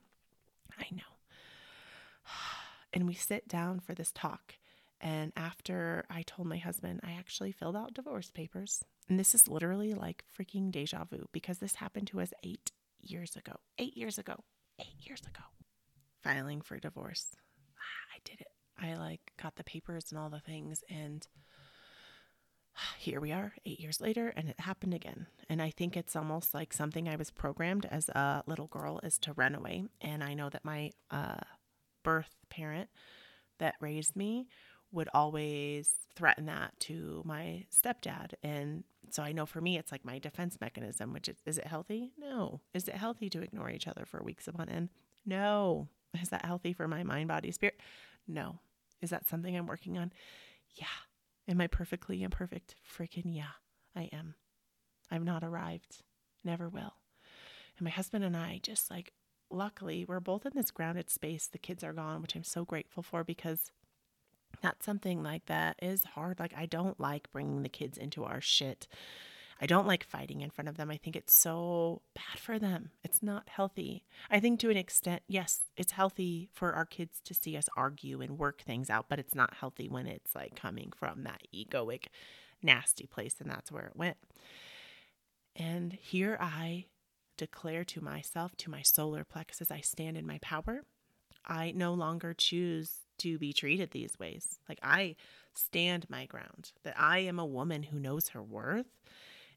[0.78, 1.02] I know.
[2.94, 4.56] And we sit down for this talk.
[5.00, 8.84] And after I told my husband, I actually filled out divorce papers.
[9.10, 13.36] And this is literally like freaking deja vu because this happened to us eight years
[13.36, 13.54] ago.
[13.80, 14.44] Eight years ago.
[14.80, 15.44] Eight years ago.
[16.22, 17.36] Filing for divorce.
[17.78, 18.48] Ah, I did it.
[18.80, 21.28] I like got the papers and all the things and
[22.98, 25.28] here we are 8 years later and it happened again.
[25.50, 29.18] And I think it's almost like something I was programmed as a little girl is
[29.20, 31.42] to run away and I know that my uh,
[32.04, 32.90] birth parent
[33.60, 34.48] that raised me
[34.92, 40.06] would always threaten that to my stepdad and so I know for me it's like
[40.06, 42.12] my defense mechanism which is is it healthy?
[42.18, 42.62] No.
[42.74, 44.90] Is it healthy to ignore each other for weeks upon end?
[45.26, 45.88] No.
[46.22, 47.80] Is that healthy for my mind, body, spirit?
[48.28, 48.60] No.
[49.02, 50.12] Is that something I'm working on?
[50.76, 50.86] Yeah.
[51.48, 52.76] Am I perfectly imperfect?
[52.88, 53.56] Freaking yeah,
[53.96, 54.36] I am.
[55.10, 56.04] I've not arrived.
[56.44, 56.94] Never will.
[57.78, 59.14] And my husband and I just like,
[59.52, 61.48] luckily, we're both in this grounded space.
[61.48, 63.72] The kids are gone, which I'm so grateful for because
[64.62, 66.40] that's something like that is hard.
[66.40, 68.88] Like, I don't like bringing the kids into our shit.
[69.64, 70.90] I don't like fighting in front of them.
[70.90, 72.90] I think it's so bad for them.
[73.04, 74.04] It's not healthy.
[74.30, 78.22] I think to an extent, yes, it's healthy for our kids to see us argue
[78.22, 82.06] and work things out, but it's not healthy when it's like coming from that egoic
[82.64, 84.18] nasty place, and that's where it went.
[85.56, 86.86] And here I
[87.42, 90.84] declare to myself, to my solar plexus, I stand in my power.
[91.44, 94.60] I no longer choose to be treated these ways.
[94.70, 95.16] Like I
[95.56, 98.86] stand my ground, that I am a woman who knows her worth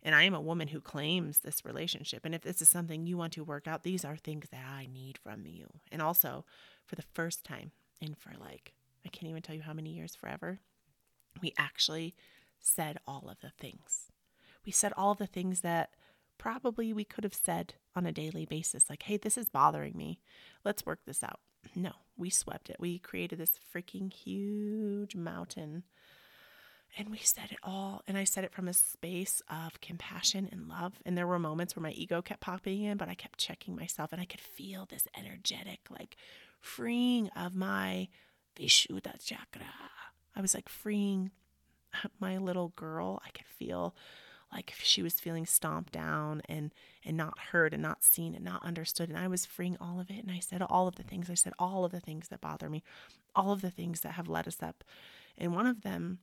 [0.03, 2.25] and I am a woman who claims this relationship.
[2.25, 4.88] And if this is something you want to work out, these are things that I
[4.90, 5.66] need from you.
[5.92, 6.47] And also,
[6.87, 8.73] for the first time, and for like,
[9.05, 10.61] I can't even tell you how many years forever,
[11.42, 12.14] we actually
[12.61, 14.11] said all of the things.
[14.64, 15.90] We said all the things that
[16.38, 20.20] probably we could have said on a daily basis, like, hey, this is bothering me.
[20.64, 21.40] Let's work this out.
[21.75, 22.77] No, we swept it.
[22.79, 25.85] We created this freaking huge mountain
[26.97, 28.03] and we said it all.
[28.07, 30.94] And I said it from a space of compassion and love.
[31.05, 34.12] And there were moments where my ego kept popping in, but I kept checking myself
[34.12, 36.16] and I could feel this energetic, like
[36.61, 38.09] freeing of my
[38.57, 39.66] Vishuddha chakra.
[40.37, 41.33] I was like freeing
[42.20, 43.20] my little girl.
[43.27, 43.94] I could feel
[44.55, 46.73] like she was feeling stomped down and
[47.05, 50.11] and not heard and not seen and not understood and I was freeing all of
[50.11, 52.40] it and I said all of the things I said all of the things that
[52.40, 52.83] bother me
[53.35, 54.85] all of the things that have led us up
[55.37, 56.21] and one of them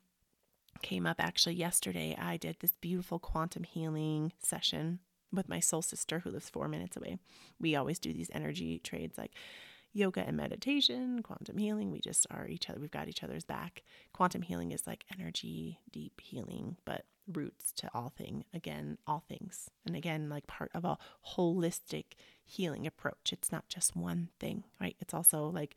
[0.81, 2.15] came up actually yesterday.
[2.19, 4.99] I did this beautiful quantum healing session
[5.31, 7.17] with my soul sister who lives four minutes away.
[7.59, 9.31] We always do these energy trades like
[9.93, 11.91] yoga and meditation, quantum healing.
[11.91, 13.83] We just are each other, we've got each other's back.
[14.13, 19.69] Quantum healing is like energy, deep healing, but roots to all thing again all things
[19.85, 20.97] and again like part of a
[21.35, 22.05] holistic
[22.43, 25.75] healing approach it's not just one thing right it's also like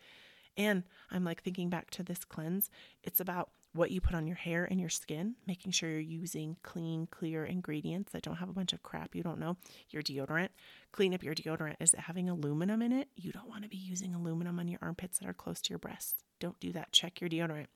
[0.57, 2.71] and i'm like thinking back to this cleanse
[3.03, 6.57] it's about what you put on your hair and your skin, making sure you're using
[6.63, 9.57] clean, clear ingredients that don't have a bunch of crap you don't know.
[9.91, 10.51] Your deodorant,
[10.93, 11.75] clean up your deodorant.
[11.81, 13.09] Is it having aluminum in it?
[13.17, 15.81] You don't want to be using aluminum on your armpits that are close to your
[15.81, 16.23] breasts.
[16.39, 16.93] Don't do that.
[16.93, 17.67] Check your deodorant.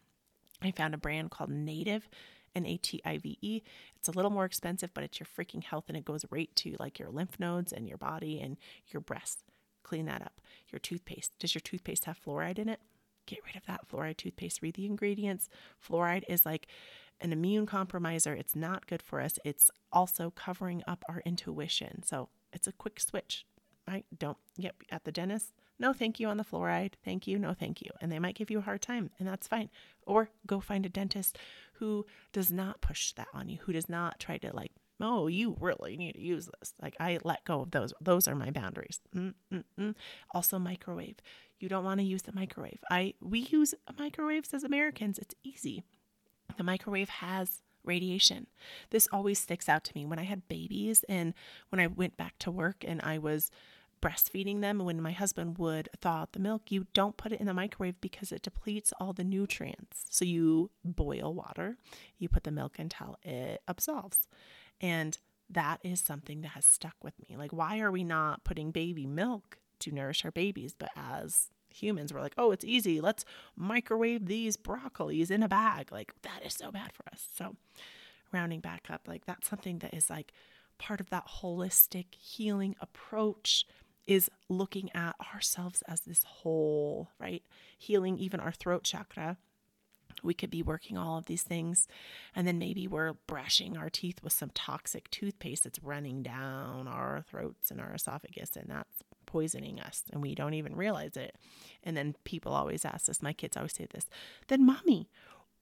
[0.63, 2.09] I found a brand called Native,
[2.55, 3.63] N A T I V E.
[3.97, 6.77] It's a little more expensive, but it's your freaking health and it goes right to
[6.79, 8.57] like your lymph nodes and your body and
[8.89, 9.45] your breasts.
[9.83, 10.41] Clean that up.
[10.71, 11.33] Your toothpaste.
[11.39, 12.81] Does your toothpaste have fluoride in it?
[13.29, 14.63] get rid of that fluoride toothpaste.
[14.63, 15.49] Read the ingredients.
[15.87, 16.67] Fluoride is like
[17.21, 18.35] an immune compromiser.
[18.35, 19.39] It's not good for us.
[19.45, 22.03] It's also covering up our intuition.
[22.03, 23.47] So it's a quick switch,
[23.87, 24.07] right?
[24.17, 25.53] Don't get at the dentist.
[25.79, 26.95] No, thank you on the fluoride.
[27.05, 27.39] Thank you.
[27.39, 27.91] No, thank you.
[28.01, 29.71] And they might give you a hard time, and that's fine.
[30.07, 31.39] Or go find a dentist
[31.75, 35.57] who does not push that on you, who does not try to like oh, you
[35.61, 36.75] really need to use this.
[36.83, 37.93] Like I let go of those.
[38.01, 39.01] Those are my boundaries.
[39.15, 39.95] Mm-mm-mm.
[40.33, 41.17] Also, microwave.
[41.61, 42.81] You don't want to use the microwave.
[42.91, 45.19] I we use microwaves as Americans.
[45.19, 45.83] It's easy.
[46.57, 48.47] The microwave has radiation.
[48.91, 51.35] This always sticks out to me when I had babies and
[51.71, 53.51] when I went back to work and I was
[54.01, 57.47] breastfeeding them when my husband would thaw out the milk you don't put it in
[57.47, 61.77] the microwave because it depletes all the nutrients so you boil water
[62.19, 64.29] you put the milk until it absolves
[64.81, 65.19] and
[65.51, 69.07] that is something that has stuck with me like why are we not putting baby
[69.07, 70.75] milk to nourish our babies.
[70.79, 73.01] But as humans, we're like, oh, it's easy.
[73.01, 73.25] Let's
[73.57, 75.93] microwave these broccolis in a bag.
[75.93, 77.29] Like, that is so bad for us.
[77.35, 77.57] So,
[78.33, 80.33] rounding back up, like, that's something that is like
[80.79, 83.67] part of that holistic healing approach
[84.09, 87.45] is looking at ourselves as this whole, right?
[87.79, 89.37] Healing even our throat chakra.
[90.25, 91.87] We could be working all of these things,
[92.35, 97.25] and then maybe we're brushing our teeth with some toxic toothpaste that's running down our
[97.31, 101.37] throats and our esophagus, and that's poisoning us and we don't even realize it.
[101.85, 104.07] And then people always ask us, my kids always say this,
[104.49, 105.11] then mommy,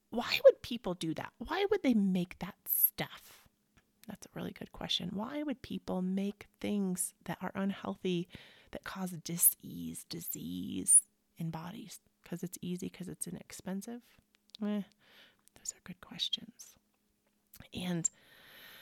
[0.09, 1.33] why would people do that?
[1.37, 3.43] Why would they make that stuff?
[4.07, 5.11] That's a really good question.
[5.13, 8.27] Why would people make things that are unhealthy
[8.71, 10.99] that cause dis-ease, disease
[11.37, 11.99] in bodies?
[12.23, 14.01] Because it's easy, because it's inexpensive?
[14.63, 14.81] Eh,
[15.55, 16.75] those are good questions.
[17.73, 18.09] And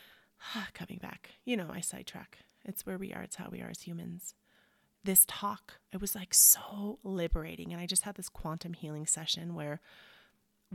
[0.74, 2.40] coming back, you know, I sidetrack.
[2.64, 4.36] It's where we are, it's how we are as humans
[5.06, 7.72] this talk, it was like so liberating.
[7.72, 9.80] And I just had this quantum healing session where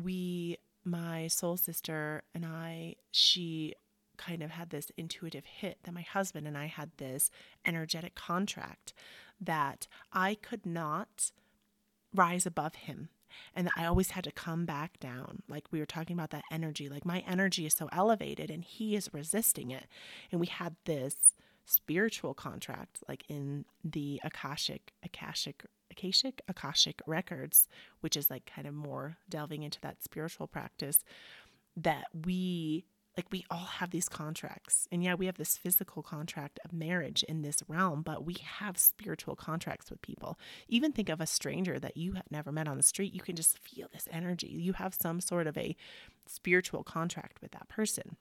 [0.00, 3.74] we, my soul sister and I, she
[4.20, 7.30] kind of had this intuitive hit that my husband and I had this
[7.64, 8.92] energetic contract
[9.40, 11.32] that I could not
[12.14, 13.08] rise above him
[13.54, 15.42] and I always had to come back down.
[15.48, 18.96] Like we were talking about that energy, like my energy is so elevated and he
[18.96, 19.86] is resisting it.
[20.30, 27.68] And we had this spiritual contract, like in the Akashic, Akashic, Akashic, Akashic records,
[28.00, 31.04] which is like kind of more delving into that spiritual practice,
[31.76, 32.84] that we
[33.20, 34.88] Like we all have these contracts.
[34.90, 38.78] And yeah, we have this physical contract of marriage in this realm, but we have
[38.78, 40.38] spiritual contracts with people.
[40.68, 43.12] Even think of a stranger that you have never met on the street.
[43.12, 44.46] You can just feel this energy.
[44.46, 45.76] You have some sort of a
[46.24, 48.16] spiritual contract with that person.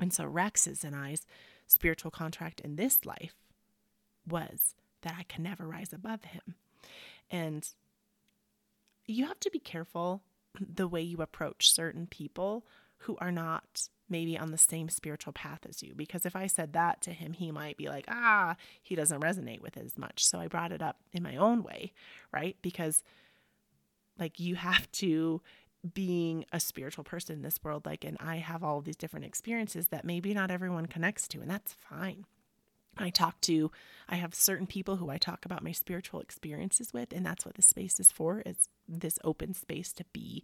[0.00, 1.26] And so Rex's and I's
[1.66, 3.34] spiritual contract in this life
[4.26, 6.54] was that I can never rise above him.
[7.30, 7.68] And
[9.04, 10.22] you have to be careful
[10.58, 12.64] the way you approach certain people
[13.00, 15.94] who are not maybe on the same spiritual path as you.
[15.94, 19.60] Because if I said that to him, he might be like, ah, he doesn't resonate
[19.60, 20.24] with it as much.
[20.24, 21.92] So I brought it up in my own way,
[22.32, 22.56] right?
[22.62, 23.02] Because
[24.18, 25.40] like you have to
[25.94, 29.86] being a spiritual person in this world like and I have all these different experiences
[29.86, 32.26] that maybe not everyone connects to and that's fine.
[33.00, 33.70] I talk to
[34.08, 37.54] I have certain people who I talk about my spiritual experiences with and that's what
[37.54, 40.42] the space is for is this open space to be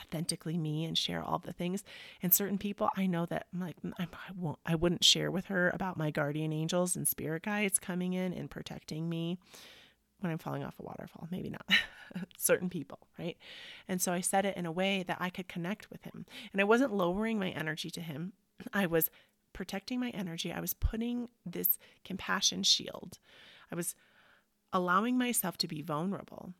[0.00, 1.82] authentically me and share all the things.
[2.22, 5.70] And certain people, I know that I'm like I won't, I wouldn't share with her
[5.70, 9.38] about my guardian angels and spirit guides coming in and protecting me
[10.20, 11.28] when I'm falling off a waterfall.
[11.30, 11.66] Maybe not.
[12.38, 13.36] certain people, right?
[13.88, 16.60] And so I said it in a way that I could connect with him, and
[16.60, 18.32] I wasn't lowering my energy to him.
[18.72, 19.10] I was
[19.56, 20.52] protecting my energy.
[20.52, 23.18] I was putting this compassion shield.
[23.72, 23.94] I was
[24.70, 26.52] allowing myself to be vulnerable.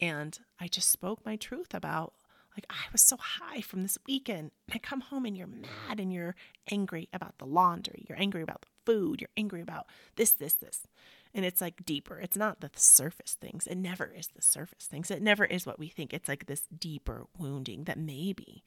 [0.00, 2.12] And I just spoke my truth about
[2.54, 4.52] like, I was so high from this weekend.
[4.72, 6.36] I come home and you're mad and you're
[6.70, 8.04] angry about the laundry.
[8.08, 9.20] You're angry about the food.
[9.20, 9.86] You're angry about
[10.16, 10.86] this, this, this.
[11.34, 12.20] And it's like deeper.
[12.20, 13.66] It's not the surface things.
[13.66, 15.10] It never is the surface things.
[15.10, 16.12] It never is what we think.
[16.12, 18.62] It's like this deeper wounding that maybe,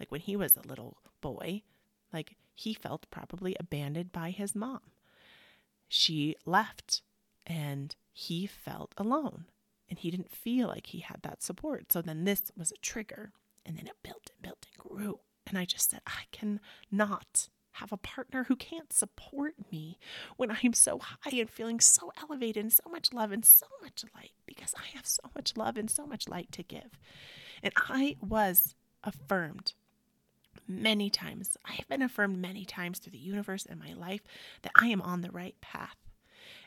[0.00, 1.62] like when he was a little boy,
[2.12, 4.80] like he felt probably abandoned by his mom.
[5.88, 7.02] She left
[7.46, 9.44] and he felt alone
[9.88, 11.92] and he didn't feel like he had that support.
[11.92, 13.32] So then this was a trigger
[13.64, 15.20] and then it built and built and grew.
[15.46, 19.98] And I just said, I cannot have a partner who can't support me
[20.36, 24.04] when I'm so high and feeling so elevated and so much love and so much
[24.14, 26.98] light because I have so much love and so much light to give.
[27.62, 29.74] And I was affirmed
[30.66, 31.56] many times.
[31.64, 34.22] I have been affirmed many times through the universe and my life
[34.62, 35.96] that I am on the right path.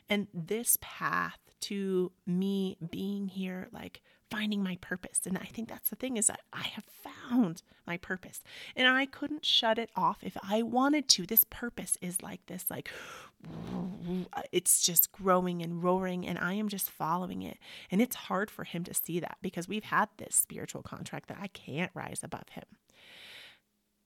[0.08, 5.20] And this path to me being here, like finding my purpose.
[5.26, 8.42] And I think that's the thing is that I have found my purpose
[8.76, 11.26] and I couldn't shut it off if I wanted to.
[11.26, 12.90] This purpose is like this, like
[14.52, 17.58] it's just growing and roaring and I am just following it.
[17.90, 21.38] And it's hard for him to see that because we've had this spiritual contract that
[21.40, 22.64] I can't rise above him.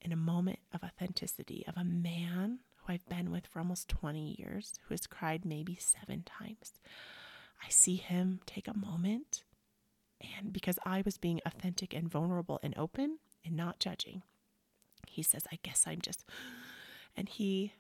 [0.05, 4.37] In a moment of authenticity of a man who I've been with for almost 20
[4.39, 6.75] years, who has cried maybe seven times.
[7.65, 9.45] I see him take a moment,
[10.21, 14.23] and because I was being authentic and vulnerable and open and not judging,
[15.09, 16.25] he says, I guess I'm just,
[17.17, 17.73] and he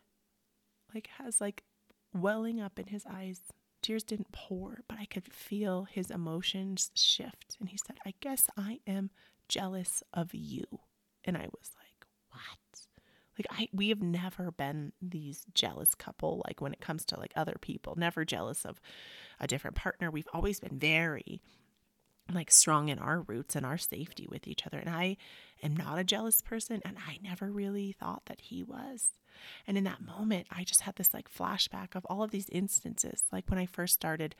[0.94, 1.64] like has like
[2.14, 3.40] welling up in his eyes.
[3.82, 7.56] Tears didn't pour, but I could feel his emotions shift.
[7.60, 9.10] And he said, I guess I am
[9.46, 10.64] jealous of you.
[11.24, 11.83] And I was like,
[12.34, 12.58] what?
[13.38, 17.32] like I we have never been these jealous couple like when it comes to like
[17.36, 18.80] other people, never jealous of
[19.40, 20.10] a different partner.
[20.10, 21.42] We've always been very
[22.32, 24.78] like strong in our roots and our safety with each other.
[24.78, 25.16] And I
[25.62, 29.10] am not a jealous person and I never really thought that he was.
[29.66, 33.24] And in that moment, I just had this like flashback of all of these instances
[33.32, 34.34] like when I first started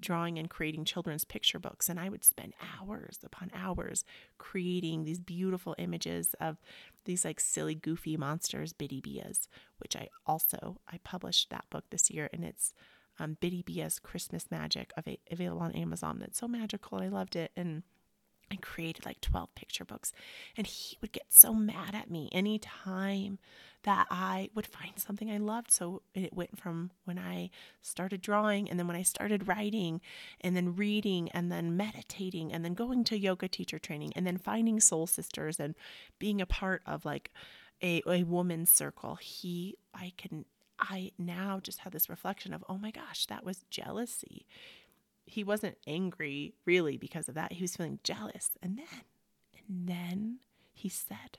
[0.00, 1.88] drawing and creating children's picture books.
[1.88, 4.04] And I would spend hours upon hours
[4.38, 6.58] creating these beautiful images of
[7.04, 9.48] these like silly goofy monsters Biddy Bias
[9.80, 12.28] which I also I published that book this year.
[12.32, 12.72] And it's
[13.18, 14.92] um, Biddy Bias Christmas Magic
[15.30, 16.18] available on Amazon.
[16.20, 16.98] That's so magical.
[16.98, 17.50] I loved it.
[17.56, 17.82] And
[18.50, 20.12] I created like 12 picture books
[20.56, 23.38] and he would get so mad at me anytime
[23.82, 25.70] that I would find something I loved.
[25.70, 30.00] So it went from when I started drawing and then when I started writing
[30.40, 34.36] and then reading and then meditating and then going to yoga teacher training and then
[34.36, 35.74] finding soul sisters and
[36.18, 37.30] being a part of like
[37.82, 39.16] a, a woman's circle.
[39.16, 40.44] He, I can,
[40.78, 44.46] I now just have this reflection of, oh my gosh, that was jealousy.
[45.30, 47.52] He wasn't angry really because of that.
[47.52, 48.50] He was feeling jealous.
[48.62, 49.02] And then,
[49.56, 50.38] and then
[50.72, 51.38] he said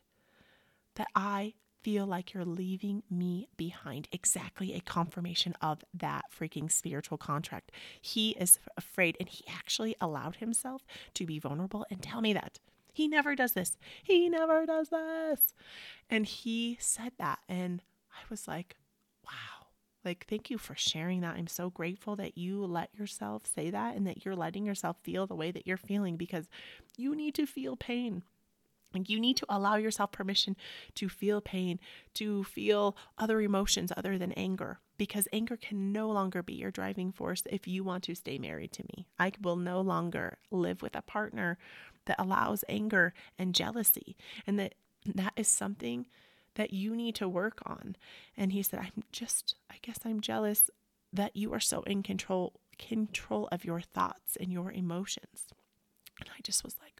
[0.95, 4.07] that I feel like you're leaving me behind.
[4.11, 7.71] Exactly a confirmation of that freaking spiritual contract.
[7.99, 10.85] He is afraid, and he actually allowed himself
[11.15, 12.59] to be vulnerable and tell me that.
[12.93, 13.77] He never does this.
[14.03, 15.53] He never does this.
[16.09, 17.39] And he said that.
[17.49, 18.77] And I was like.
[20.03, 21.35] Like, thank you for sharing that.
[21.35, 25.27] I'm so grateful that you let yourself say that and that you're letting yourself feel
[25.27, 26.49] the way that you're feeling because
[26.97, 28.23] you need to feel pain.
[28.93, 30.57] Like you need to allow yourself permission
[30.95, 31.79] to feel pain,
[32.15, 37.11] to feel other emotions other than anger, because anger can no longer be your driving
[37.11, 39.07] force if you want to stay married to me.
[39.17, 41.57] I will no longer live with a partner
[42.05, 44.17] that allows anger and jealousy.
[44.45, 44.75] And that
[45.15, 46.05] that is something
[46.55, 47.95] that you need to work on.
[48.35, 50.69] And he said, I'm just, I guess I'm jealous
[51.13, 55.47] that you are so in control control of your thoughts and your emotions.
[56.19, 56.99] And I just was like,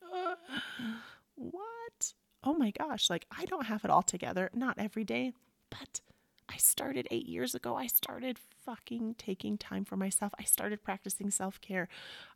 [1.36, 2.14] what?
[2.44, 5.34] Oh my gosh, like I don't have it all together, not every day,
[5.70, 6.02] but
[6.50, 7.76] I started 8 years ago.
[7.76, 10.34] I started fucking taking time for myself.
[10.38, 11.88] I started practicing self-care.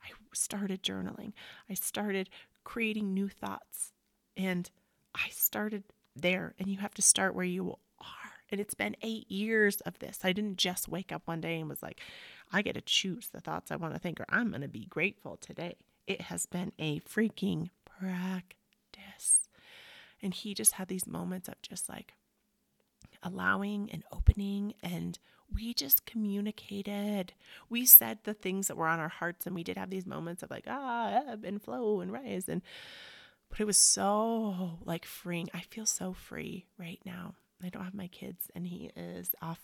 [0.04, 1.34] I started journaling.
[1.70, 2.30] I started
[2.64, 3.92] creating new thoughts.
[4.38, 4.70] And
[5.14, 5.84] I started
[6.16, 8.08] there and you have to start where you are.
[8.52, 10.20] And it's been eight years of this.
[10.24, 12.00] I didn't just wake up one day and was like,
[12.52, 14.86] I get to choose the thoughts I want to think, or I'm going to be
[14.86, 15.78] grateful today.
[16.08, 19.50] It has been a freaking practice.
[20.22, 22.14] And he just had these moments of just like
[23.24, 25.18] allowing and opening and
[25.54, 27.34] we just communicated.
[27.70, 30.44] We said the things that were on our hearts, and we did have these moments
[30.44, 32.50] of like, ah, ebb and flow and rise.
[32.50, 32.62] And
[33.50, 35.50] but it was so like freeing.
[35.54, 37.36] I feel so free right now.
[37.64, 39.62] I don't have my kids, and he is off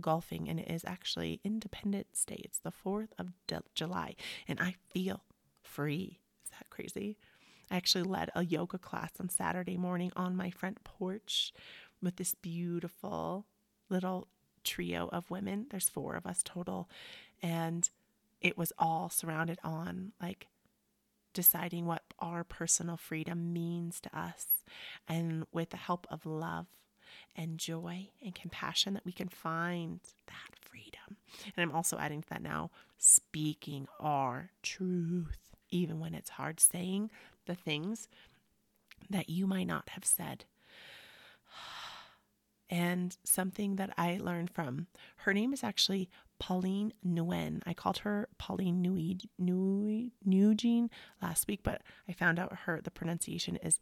[0.00, 2.42] golfing, and it is actually Independence Day.
[2.44, 3.32] It's the 4th of
[3.74, 4.14] July,
[4.46, 5.22] and I feel
[5.62, 6.20] free.
[6.44, 7.16] Is that crazy?
[7.70, 11.52] I actually led a yoga class on Saturday morning on my front porch
[12.02, 13.46] with this beautiful
[13.90, 14.28] little
[14.64, 15.66] trio of women.
[15.70, 16.88] There's four of us total.
[17.42, 17.88] And
[18.40, 20.46] it was all surrounded on like
[21.38, 24.64] deciding what our personal freedom means to us.
[25.06, 26.66] And with the help of love
[27.36, 31.16] and joy and compassion, that we can find that freedom.
[31.44, 35.38] And I'm also adding to that now speaking our truth,
[35.70, 37.12] even when it's hard, saying
[37.46, 38.08] the things
[39.08, 40.44] that you might not have said.
[42.70, 47.62] And something that I learned from her name is actually Pauline Nguyen.
[47.66, 48.80] I called her Pauline
[49.38, 53.80] Nugent last week, but I found out her the pronunciation is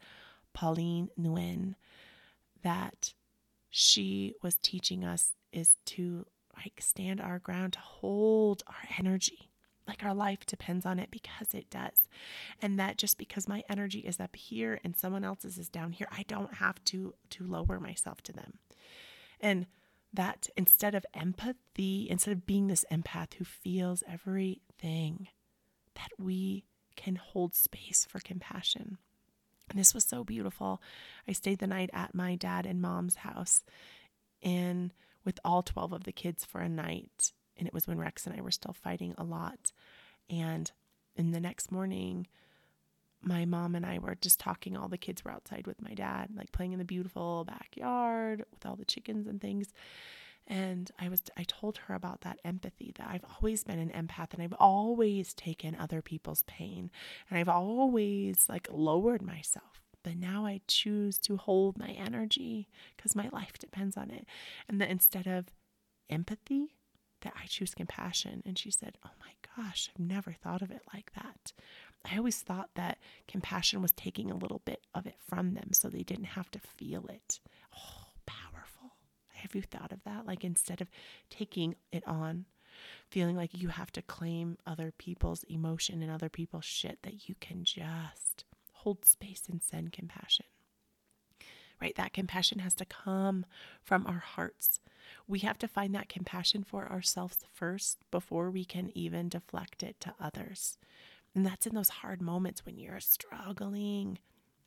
[0.55, 1.75] Pauline Nguyen.
[2.63, 3.13] That
[3.71, 6.27] she was teaching us is to
[6.57, 9.51] like stand our ground, to hold our energy.
[9.87, 12.09] Like our life depends on it because it does.
[12.61, 16.09] And that just because my energy is up here and someone else's is down here,
[16.11, 18.55] I don't have to to lower myself to them.
[19.41, 19.67] And
[20.17, 25.29] that instead of empathy, instead of being this empath who feels everything,
[25.95, 26.65] that we
[26.97, 28.99] can hold space for compassion.
[29.71, 30.81] And this was so beautiful.
[31.27, 33.65] I stayed the night at my dad and mom's house
[34.43, 34.93] and
[35.25, 37.33] with all 12 of the kids for a night.
[37.59, 39.73] And it was when Rex and I were still fighting a lot.
[40.31, 40.71] And
[41.17, 42.27] in the next morning,
[43.27, 44.77] my mom and I were just talking.
[44.77, 48.65] All the kids were outside with my dad, like playing in the beautiful backyard with
[48.65, 49.73] all the chickens and things.
[50.47, 54.33] And I was I told her about that empathy that I've always been an empath
[54.33, 56.91] and I've always taken other people's pain
[57.29, 59.83] and I've always like lowered myself.
[60.05, 64.25] But now I choose to hold my energy because my life depends on it.
[64.69, 65.47] And that instead of
[66.09, 66.77] empathy,
[67.23, 68.43] that I choose compassion.
[68.47, 71.53] And she said, Oh my gosh, I've never thought of it like that.
[72.11, 75.89] I always thought that compassion was taking a little bit of it from them so
[75.89, 77.41] they didn't have to feel it.
[77.77, 78.93] Oh, powerful.
[79.33, 80.27] Have you thought of that?
[80.27, 80.89] Like instead of
[81.31, 82.47] taking it on,
[83.11, 87.35] feeling like you have to claim other people's emotion and other people's shit, that you
[87.41, 90.47] can just hold space and send compassion.
[91.81, 91.95] Right?
[91.97, 93.45] That compassion has to come
[93.83, 94.81] from our hearts.
[95.29, 100.01] We have to find that compassion for ourselves first before we can even deflect it
[100.01, 100.79] to others.
[101.37, 104.19] And that's in those hard moments when you're struggling,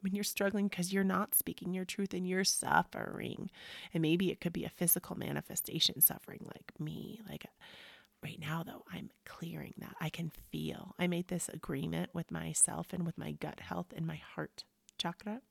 [0.01, 3.49] when you're struggling because you're not speaking your truth and you're suffering.
[3.91, 7.21] And maybe it could be a physical manifestation suffering like me.
[7.27, 7.47] Like
[8.23, 9.95] right now, though, I'm clearing that.
[9.99, 10.93] I can feel.
[10.99, 14.63] I made this agreement with myself and with my gut health and my heart
[14.99, 15.41] chakra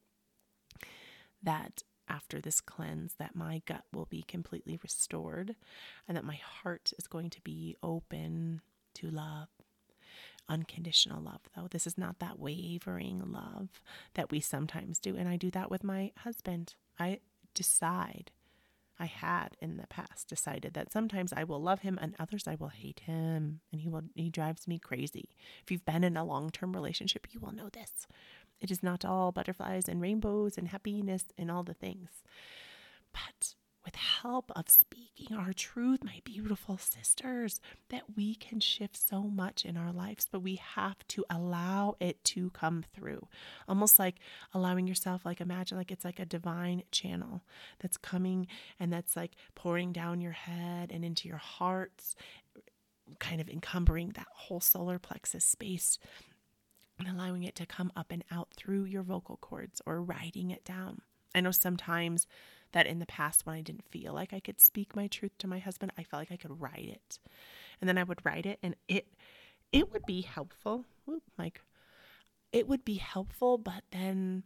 [1.42, 5.56] that after this cleanse that my gut will be completely restored
[6.06, 8.60] and that my heart is going to be open
[8.94, 9.48] to love
[10.48, 11.68] unconditional love, though.
[11.70, 13.80] This is not that wavering love
[14.14, 15.16] that we sometimes do.
[15.16, 16.74] And I do that with my husband.
[16.98, 17.20] I
[17.54, 18.30] decide,
[18.98, 22.56] I had in the past decided that sometimes I will love him and others I
[22.56, 23.60] will hate him.
[23.72, 25.30] And he will, he drives me crazy.
[25.62, 28.06] If you've been in a long term relationship, you will know this.
[28.60, 32.10] It is not all butterflies and rainbows and happiness and all the things.
[33.12, 33.54] But
[33.88, 37.58] with help of speaking our truth, my beautiful sisters,
[37.88, 42.22] that we can shift so much in our lives, but we have to allow it
[42.22, 43.26] to come through.
[43.66, 44.16] Almost like
[44.52, 47.40] allowing yourself, like imagine like it's like a divine channel
[47.78, 48.46] that's coming
[48.78, 52.14] and that's like pouring down your head and into your hearts,
[53.20, 55.98] kind of encumbering that whole solar plexus space
[56.98, 60.62] and allowing it to come up and out through your vocal cords or writing it
[60.62, 61.00] down.
[61.34, 62.26] I know sometimes
[62.72, 65.46] that in the past when I didn't feel like I could speak my truth to
[65.46, 67.18] my husband, I felt like I could write it.
[67.80, 69.06] And then I would write it and it
[69.70, 70.84] it would be helpful.
[71.04, 71.60] Whoop, Mike.
[72.52, 74.44] It would be helpful, but then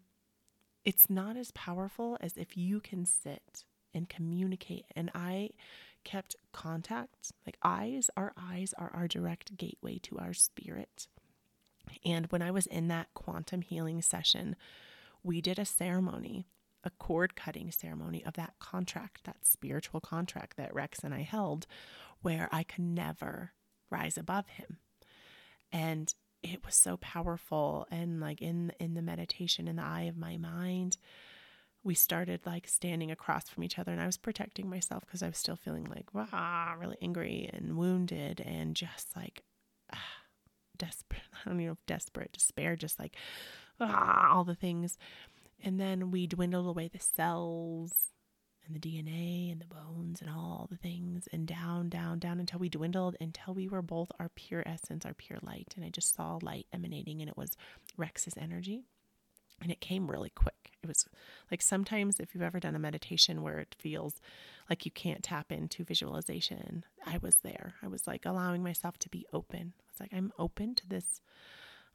[0.85, 3.65] it's not as powerful as if you can sit
[3.95, 4.87] and communicate.
[4.97, 5.51] And I
[6.05, 7.33] kept contact.
[7.47, 11.07] Like eyes, our eyes are our direct gateway to our spirit.
[12.05, 14.57] And when I was in that quantum healing session,
[15.23, 16.47] we did a ceremony
[16.85, 21.67] a cord cutting ceremony of that contract, that spiritual contract that Rex and I held,
[22.21, 23.53] where I could never
[23.91, 24.79] rise above him.
[25.71, 26.13] And
[26.43, 27.87] it was so powerful.
[27.91, 30.99] And like in in the meditation in the eye of my mind,
[31.85, 35.29] we started like standing across from each other and I was protecting myself because I
[35.29, 39.43] was still feeling like ah, really angry and wounded and just like
[39.93, 39.99] ah,
[40.77, 41.23] desperate.
[41.47, 43.17] I don't know desperate, despair, just like
[43.81, 44.99] ah, all the things.
[45.63, 47.93] And then we dwindled away the cells
[48.67, 52.59] and the DNA and the bones and all the things and down, down, down until
[52.59, 55.73] we dwindled until we were both our pure essence, our pure light.
[55.77, 57.57] And I just saw light emanating and it was
[57.97, 58.85] Rex's energy.
[59.61, 60.73] And it came really quick.
[60.83, 61.07] It was
[61.51, 64.21] like sometimes if you've ever done a meditation where it feels
[64.69, 67.75] like you can't tap into visualization, I was there.
[67.83, 69.75] I was like allowing myself to be open.
[69.79, 71.21] I was like, I'm open to this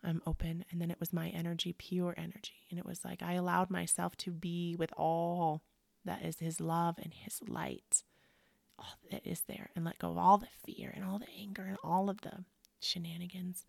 [0.04, 0.66] I'm open.
[0.72, 2.66] And then it was my energy, pure energy.
[2.70, 5.62] And it was like I allowed myself to be with all
[6.06, 8.04] that is His love and His light,
[8.80, 11.64] all that is there, and let go of all the fear and all the anger
[11.64, 12.46] and all of the
[12.80, 13.66] shenanigans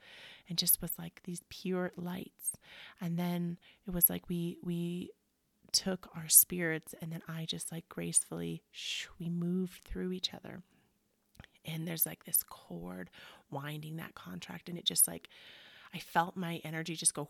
[0.48, 2.56] and just was like these pure lights
[3.00, 5.10] and then it was like we we
[5.72, 10.62] took our spirits and then i just like gracefully shh, we moved through each other
[11.64, 13.10] and there's like this cord
[13.50, 15.28] winding that contract and it just like
[15.94, 17.28] I felt my energy just go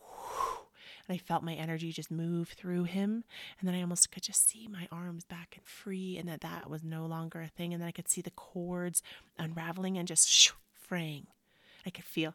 [1.09, 3.25] and I felt my energy just move through him.
[3.59, 6.69] And then I almost could just see my arms back and free, and that that
[6.69, 7.73] was no longer a thing.
[7.73, 9.03] And then I could see the cords
[9.39, 11.27] unraveling and just fraying.
[11.87, 12.35] I could feel,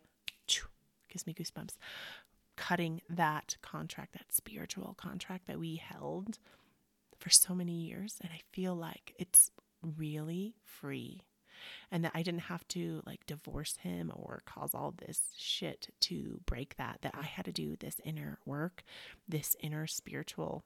[1.09, 1.75] gives me goosebumps,
[2.55, 6.39] cutting that contract, that spiritual contract that we held
[7.19, 8.17] for so many years.
[8.21, 9.51] And I feel like it's
[9.97, 11.21] really free
[11.91, 16.41] and that I didn't have to like divorce him or cause all this shit to
[16.45, 18.83] break that, that I had to do this inner work,
[19.27, 20.63] this inner spiritual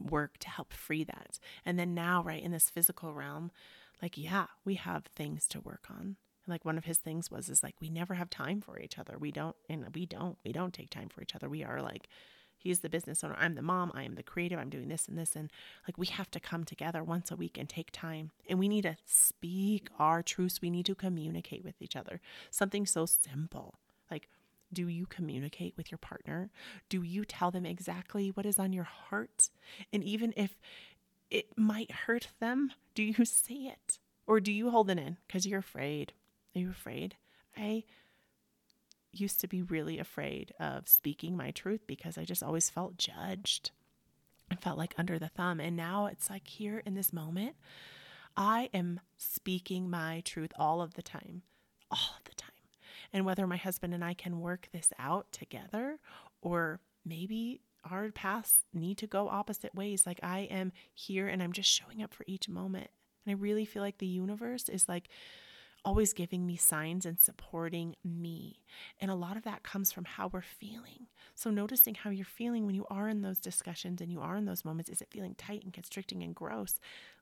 [0.00, 1.38] work to help free that.
[1.64, 3.50] And then now, right, in this physical realm,
[4.02, 6.16] like, yeah, we have things to work on.
[6.46, 9.16] like one of his things was is like we never have time for each other.
[9.18, 11.48] We don't and we don't we don't take time for each other.
[11.48, 12.08] We are like
[12.66, 13.36] He's the business owner.
[13.38, 13.92] I'm the mom.
[13.94, 14.58] I am the creative.
[14.58, 15.36] I'm doing this and this.
[15.36, 15.52] And
[15.86, 18.32] like we have to come together once a week and take time.
[18.50, 20.60] And we need to speak our truths.
[20.60, 22.20] We need to communicate with each other.
[22.50, 23.78] Something so simple.
[24.10, 24.28] Like,
[24.72, 26.50] do you communicate with your partner?
[26.88, 29.48] Do you tell them exactly what is on your heart?
[29.92, 30.58] And even if
[31.30, 34.00] it might hurt them, do you say it?
[34.26, 36.14] Or do you hold it in because you're afraid?
[36.56, 37.14] Are you afraid?
[37.56, 37.84] I
[39.20, 43.70] used to be really afraid of speaking my truth because I just always felt judged.
[44.50, 45.60] I felt like under the thumb.
[45.60, 47.56] And now it's like here in this moment,
[48.36, 51.42] I am speaking my truth all of the time,
[51.90, 52.50] all of the time.
[53.12, 55.98] And whether my husband and I can work this out together
[56.42, 57.60] or maybe
[57.90, 60.06] our paths need to go opposite ways.
[60.06, 62.90] Like I am here and I'm just showing up for each moment.
[63.24, 65.08] And I really feel like the universe is like,
[65.86, 68.58] always giving me signs and supporting me.
[69.00, 71.06] And a lot of that comes from how we're feeling.
[71.36, 74.46] So, noticing how you're feeling when you are in those discussions and you are in
[74.46, 76.80] those moments is it feeling tight and constricting and gross?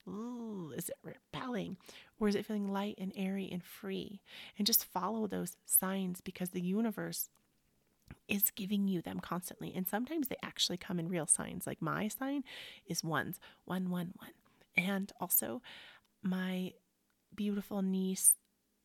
[0.08, 1.76] Ooh, is it repelling?
[2.18, 4.22] Or is it feeling light and airy and free?
[4.56, 7.28] And just follow those signs because the universe
[8.28, 9.72] is giving you them constantly.
[9.76, 11.66] And sometimes they actually come in real signs.
[11.66, 12.44] Like my sign
[12.86, 14.32] is ones, one, one, one.
[14.76, 15.60] And also,
[16.22, 16.72] my
[17.34, 18.36] beautiful niece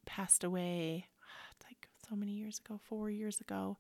[0.10, 1.06] passed away
[1.70, 3.78] like so many years ago, four years ago.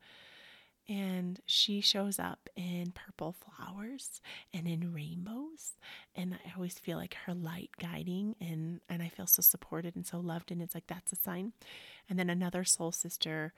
[0.87, 4.21] And she shows up in purple flowers
[4.51, 5.73] and in rainbows.
[6.15, 10.05] And I always feel like her light guiding and, and I feel so supported and
[10.05, 10.51] so loved.
[10.51, 11.53] And it's like that's a sign.
[12.09, 13.53] And then another soul sister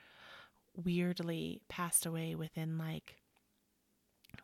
[0.75, 3.17] weirdly passed away within like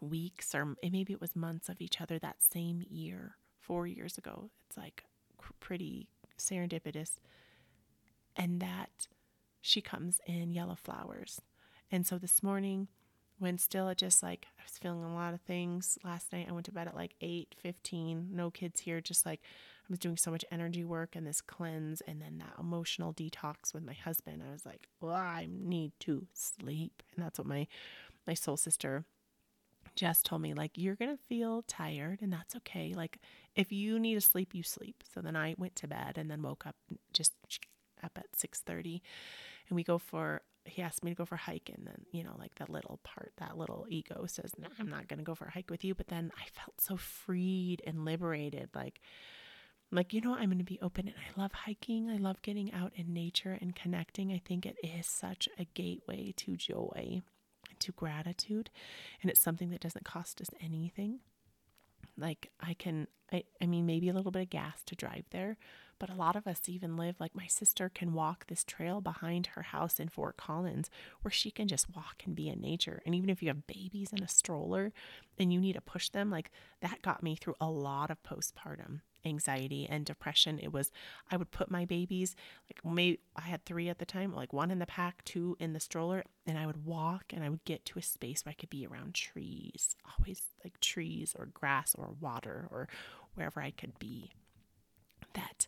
[0.02, 4.50] weeks or maybe it was months of each other that same year four years ago.
[4.70, 5.04] It's like
[5.60, 6.08] pretty
[6.38, 7.18] serendipitous.
[8.38, 9.08] And that
[9.62, 11.42] she comes in yellow flowers.
[11.92, 12.88] And so this morning,
[13.40, 16.66] when still just like I was feeling a lot of things last night, I went
[16.68, 20.32] to bed at like 8 15, no kids here, just like I was doing so
[20.32, 24.44] much energy work and this cleanse and then that emotional detox with my husband.
[24.48, 27.04] I was like, well, I need to sleep.
[27.16, 27.68] And that's what my
[28.26, 29.06] my soul sister
[29.98, 32.94] Jess told me, like, you're to feel tired and that's okay.
[32.94, 33.18] Like,
[33.56, 35.04] if you need to sleep, you sleep.
[35.12, 36.76] So then I went to bed and then woke up
[37.12, 37.34] just
[38.04, 39.02] up at 6.30
[39.70, 41.72] and we go for, he asked me to go for a hike.
[41.74, 45.08] And then, you know, like that little part, that little ego says, no, I'm not
[45.08, 45.96] going to go for a hike with you.
[45.96, 48.70] But then I felt so freed and liberated.
[48.74, 49.02] Like,
[49.92, 52.10] like, you know, I'm going to be open and I love hiking.
[52.10, 54.32] I love getting out in nature and connecting.
[54.32, 57.22] I think it is such a gateway to joy
[57.80, 58.70] to gratitude
[59.22, 61.20] and it's something that doesn't cost us anything
[62.18, 65.58] like i can i, I mean maybe a little bit of gas to drive there
[66.00, 69.48] but a lot of us even live like my sister can walk this trail behind
[69.48, 70.90] her house in fort collins
[71.22, 73.02] where she can just walk and be in nature.
[73.06, 74.94] And even if you have babies in a stroller
[75.40, 76.52] and you need to push them like
[76.82, 80.60] that got me through a lot of postpartum anxiety and depression.
[80.62, 80.92] It was
[81.32, 82.36] I would put my babies
[82.70, 85.74] like maybe I had three at the time, like one in the pack, two in
[85.74, 88.60] the stroller, and I would walk and I would get to a space where I
[88.60, 92.88] could be around trees, always like trees or grass or water or
[93.36, 94.32] wherever I could be.
[95.34, 95.68] That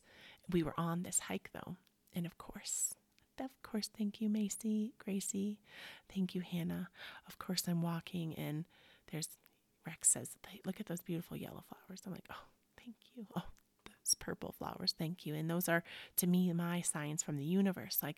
[0.50, 1.76] we were on this hike though,
[2.14, 2.96] and of course.
[3.40, 5.62] Of course, thank you, Macy, Gracie.
[6.14, 6.90] Thank you, Hannah.
[7.26, 8.66] Of course, I'm walking and
[9.12, 9.30] there's
[9.86, 10.36] Rex says,
[10.66, 12.02] Look at those beautiful yellow flowers.
[12.06, 12.44] I'm like, Oh,
[12.90, 13.28] Thank you.
[13.36, 13.44] Oh,
[13.86, 14.96] those purple flowers.
[14.98, 15.36] Thank you.
[15.36, 15.84] And those are,
[16.18, 18.00] to me, my signs from the universe.
[18.02, 18.18] Like,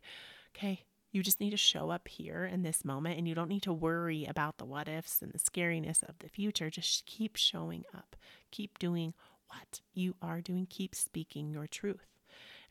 [0.56, 3.64] okay, you just need to show up here in this moment and you don't need
[3.64, 6.70] to worry about the what ifs and the scariness of the future.
[6.70, 8.16] Just keep showing up.
[8.52, 9.14] Keep doing
[9.48, 10.68] what you are doing.
[10.70, 12.08] Keep speaking your truth.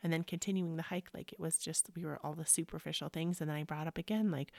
[0.01, 3.39] And then continuing the hike, like it was just, we were all the superficial things.
[3.39, 4.51] And then I brought up again, like,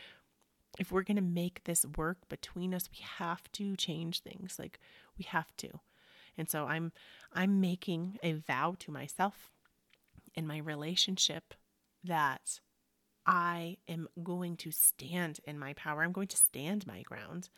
[0.78, 4.56] if we're going to make this work between us, we have to change things.
[4.58, 4.78] Like,
[5.18, 5.80] we have to.
[6.36, 6.92] And so I'm
[7.32, 9.50] I'm making a vow to myself
[10.34, 11.54] in my relationship
[12.04, 12.60] that
[13.26, 16.02] I am going to stand in my power.
[16.02, 17.48] I'm going to stand my ground.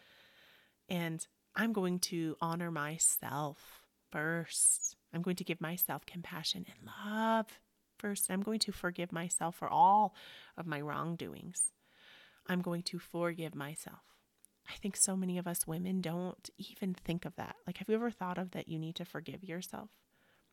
[0.88, 4.96] And I'm going to honor myself first.
[5.12, 7.46] I'm going to give myself compassion and love
[7.98, 8.30] first.
[8.30, 10.14] I'm going to forgive myself for all
[10.56, 11.72] of my wrongdoings.
[12.46, 14.13] I'm going to forgive myself.
[14.68, 17.56] I think so many of us women don't even think of that.
[17.66, 19.90] Like, have you ever thought of that you need to forgive yourself?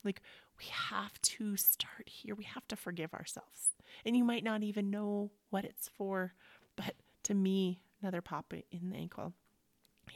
[0.03, 0.21] Like,
[0.57, 2.35] we have to start here.
[2.35, 3.71] We have to forgive ourselves.
[4.05, 6.33] And you might not even know what it's for,
[6.75, 9.33] but to me, another pop in the ankle,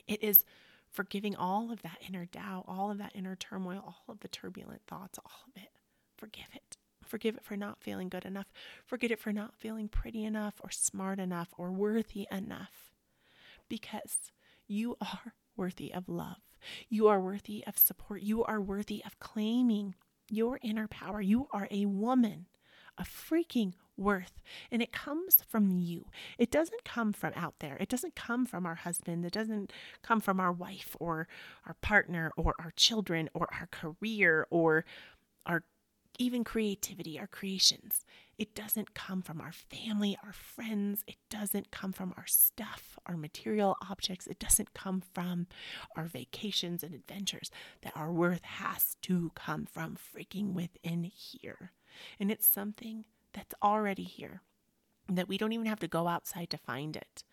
[0.07, 0.43] it is
[0.89, 4.81] forgiving all of that inner doubt, all of that inner turmoil, all of the turbulent
[4.87, 5.69] thoughts, all of it.
[6.17, 6.77] Forgive it.
[7.03, 8.47] Forgive it for not feeling good enough.
[8.85, 12.94] Forget it for not feeling pretty enough or smart enough or worthy enough
[13.69, 14.31] because
[14.67, 16.37] you are worthy of love.
[16.89, 18.21] You are worthy of support.
[18.21, 19.95] You are worthy of claiming
[20.29, 21.21] your inner power.
[21.21, 22.47] You are a woman
[22.97, 24.41] of freaking worth.
[24.71, 26.07] And it comes from you.
[26.37, 27.77] It doesn't come from out there.
[27.79, 29.25] It doesn't come from our husband.
[29.25, 31.27] It doesn't come from our wife or
[31.65, 34.85] our partner or our children or our career or
[35.45, 35.63] our
[36.19, 38.05] even creativity, our creations.
[38.37, 41.03] It doesn't come from our family, our friends.
[41.07, 44.27] It doesn't come from our stuff, our material objects.
[44.27, 45.47] It doesn't come from
[45.95, 47.49] our vacations and adventures.
[47.81, 51.71] That our worth has to come from freaking within here.
[52.19, 54.41] And it's something that's already here,
[55.09, 57.23] that we don't even have to go outside to find it.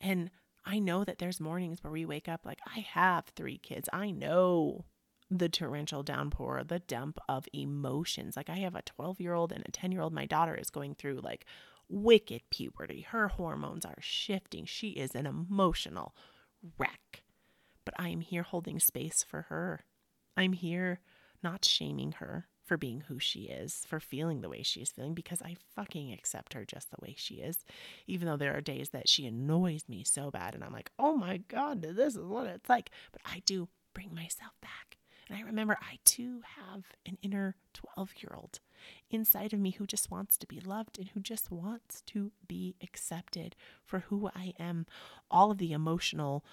[0.00, 0.30] And
[0.64, 3.88] I know that there's mornings where we wake up like, I have three kids.
[3.92, 4.84] I know
[5.30, 8.36] the torrential downpour, the dump of emotions.
[8.36, 10.12] Like I have a 12 year old and a 10 year old.
[10.12, 11.46] My daughter is going through like
[11.88, 13.02] wicked puberty.
[13.02, 14.64] Her hormones are shifting.
[14.64, 16.14] She is an emotional
[16.78, 17.22] wreck.
[17.84, 19.84] But I am here holding space for her.
[20.36, 21.00] I'm here
[21.42, 25.14] not shaming her for being who she is, for feeling the way she is feeling,
[25.14, 27.64] because I fucking accept her just the way she is.
[28.08, 31.16] Even though there are days that she annoys me so bad and I'm like, oh
[31.16, 32.90] my God, this is what it's like.
[33.12, 34.98] But I do bring myself back.
[35.28, 38.60] And I remember I too have an inner 12 year old
[39.10, 42.76] inside of me who just wants to be loved and who just wants to be
[42.82, 44.86] accepted for who I am.
[45.30, 46.44] All of the emotional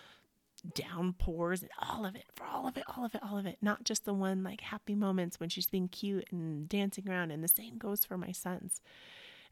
[0.73, 3.57] downpours and all of it, for all of it, all of it, all of it.
[3.61, 7.31] Not just the one like happy moments when she's being cute and dancing around.
[7.31, 8.81] And the same goes for my sons.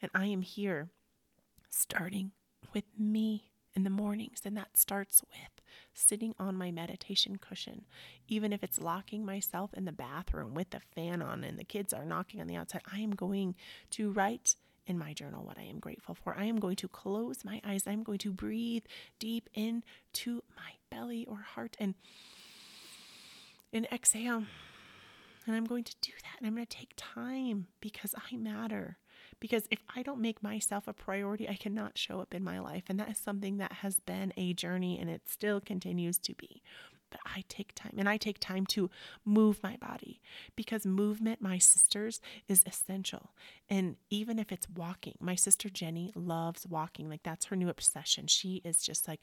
[0.02, 0.90] And I am here
[1.70, 2.32] starting
[2.74, 4.42] with me in the mornings.
[4.46, 5.61] And that starts with
[5.94, 7.86] sitting on my meditation cushion,
[8.28, 11.94] even if it's locking myself in the bathroom with the fan on and the kids
[11.94, 13.56] are knocking on the outside, I am going
[13.92, 14.56] to write
[14.88, 16.36] in my journal what I am grateful for.
[16.38, 17.84] I am going to close my eyes.
[17.86, 18.84] I'm going to breathe
[19.20, 21.96] deep into my belly or heart and
[23.74, 24.44] and exhale.
[25.48, 26.38] And I'm going to do that.
[26.40, 28.98] And I'm going to take time because I matter.
[29.42, 32.84] Because if I don't make myself a priority, I cannot show up in my life.
[32.88, 36.62] And that is something that has been a journey and it still continues to be.
[37.10, 38.90] But I take time and I take time to
[39.26, 40.22] move my body
[40.56, 43.32] because movement, my sisters, is essential.
[43.70, 47.10] And even if it's walking, my sister Jenny loves walking.
[47.10, 48.28] Like that's her new obsession.
[48.28, 49.20] She is just like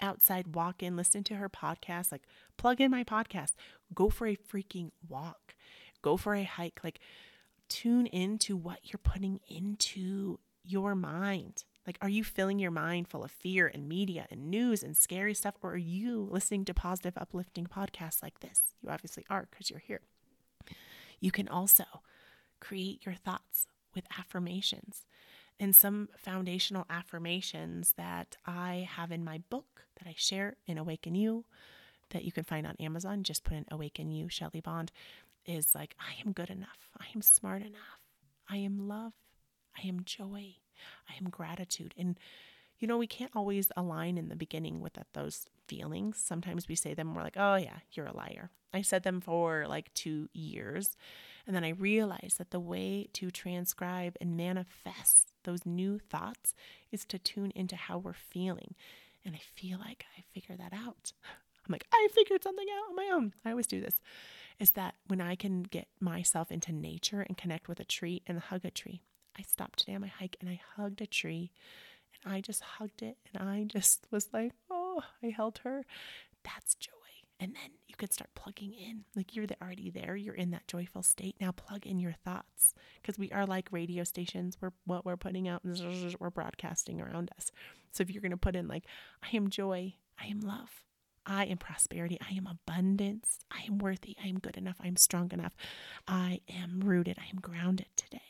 [0.00, 2.22] outside, walk in, listen to her podcast, like
[2.56, 3.52] plug in my podcast,
[3.92, 5.54] go for a freaking walk,
[6.00, 7.00] go for a hike, like
[7.72, 11.64] tune into what you're putting into your mind.
[11.86, 15.32] Like, are you filling your mind full of fear and media and news and scary
[15.32, 15.54] stuff?
[15.62, 18.60] Or are you listening to positive, uplifting podcasts like this?
[18.82, 20.02] You obviously are because you're here.
[21.18, 21.84] You can also
[22.60, 25.06] create your thoughts with affirmations
[25.58, 31.14] and some foundational affirmations that I have in my book that I share in Awaken
[31.14, 31.46] You
[32.10, 33.22] that you can find on Amazon.
[33.22, 34.92] Just put in Awaken You, Shelly Bond,
[35.46, 36.90] is like, I am good enough.
[36.98, 38.00] I am smart enough.
[38.48, 39.12] I am love.
[39.76, 40.56] I am joy.
[41.08, 41.94] I am gratitude.
[41.96, 42.18] And,
[42.78, 46.18] you know, we can't always align in the beginning with that, those feelings.
[46.18, 48.50] Sometimes we say them, we're like, oh, yeah, you're a liar.
[48.74, 50.96] I said them for like two years.
[51.46, 56.54] And then I realized that the way to transcribe and manifest those new thoughts
[56.90, 58.74] is to tune into how we're feeling.
[59.24, 61.12] And I feel like I figured that out.
[61.66, 63.34] I'm like, I figured something out on my own.
[63.44, 64.00] I always do this.
[64.58, 68.38] Is that when I can get myself into nature and connect with a tree and
[68.38, 69.02] hug a tree.
[69.38, 71.52] I stopped today on my hike and I hugged a tree
[72.24, 75.84] and I just hugged it and I just was like, oh, I held her.
[76.44, 76.90] That's joy.
[77.40, 79.04] And then you can start plugging in.
[79.16, 80.14] Like you're already there.
[80.14, 81.34] You're in that joyful state.
[81.40, 84.58] Now plug in your thoughts because we are like radio stations.
[84.60, 87.50] We're what we're putting out, we're broadcasting around us.
[87.90, 88.84] So if you're going to put in like,
[89.22, 90.84] I am joy, I am love,
[91.24, 94.96] I am prosperity, I am abundance, I am worthy, I am good enough, I am
[94.96, 95.54] strong enough,
[96.06, 98.20] I am rooted, I am grounded today.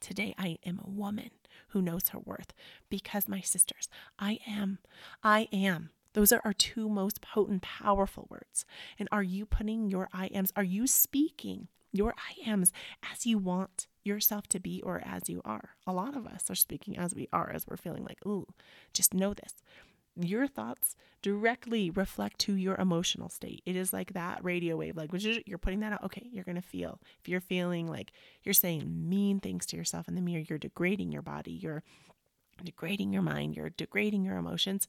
[0.00, 1.30] Today I am a woman
[1.68, 2.52] who knows her worth
[2.88, 4.78] because my sisters, I am,
[5.22, 5.90] I am.
[6.12, 8.64] Those are our two most potent, powerful words.
[8.98, 12.72] And are you putting your I ams, are you speaking your I ams
[13.12, 15.70] as you want yourself to be or as you are?
[15.86, 18.46] A lot of us are speaking as we are, as we're feeling like, ooh,
[18.92, 19.54] just know this
[20.24, 23.62] your thoughts directly reflect to your emotional state.
[23.64, 26.04] It is like that radio wave, like which is you're putting that out.
[26.04, 27.00] Okay, you're gonna feel.
[27.20, 28.12] If you're feeling like
[28.42, 31.82] you're saying mean things to yourself in the mirror, you're degrading your body, you're
[32.62, 34.88] degrading your mind, you're degrading your emotions.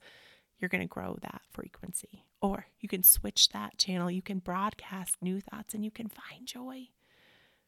[0.60, 4.12] You're gonna grow that frequency, or you can switch that channel.
[4.12, 6.90] You can broadcast new thoughts, and you can find joy.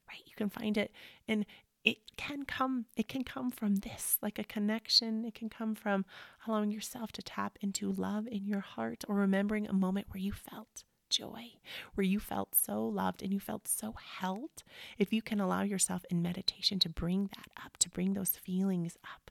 [0.09, 0.23] Right?
[0.25, 0.91] You can find it,
[1.25, 1.45] and
[1.83, 5.25] it can come it can come from this like a connection.
[5.25, 6.05] It can come from
[6.47, 10.31] allowing yourself to tap into love in your heart or remembering a moment where you
[10.31, 11.51] felt joy
[11.93, 14.63] where you felt so loved and you felt so held.
[14.97, 18.97] If you can allow yourself in meditation to bring that up to bring those feelings
[19.03, 19.29] up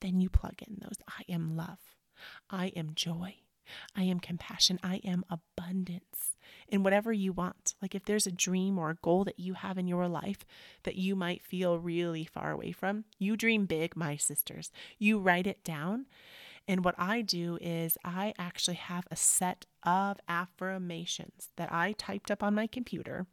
[0.00, 1.78] then you plug in those i am love.
[2.50, 3.36] I am joy
[3.94, 4.78] I am compassion.
[4.82, 6.36] I am abundance
[6.68, 7.74] in whatever you want.
[7.80, 10.44] Like if there's a dream or a goal that you have in your life
[10.84, 14.70] that you might feel really far away from, you dream big, my sisters.
[14.98, 16.06] You write it down.
[16.68, 22.30] And what I do is I actually have a set of affirmations that I typed
[22.30, 23.26] up on my computer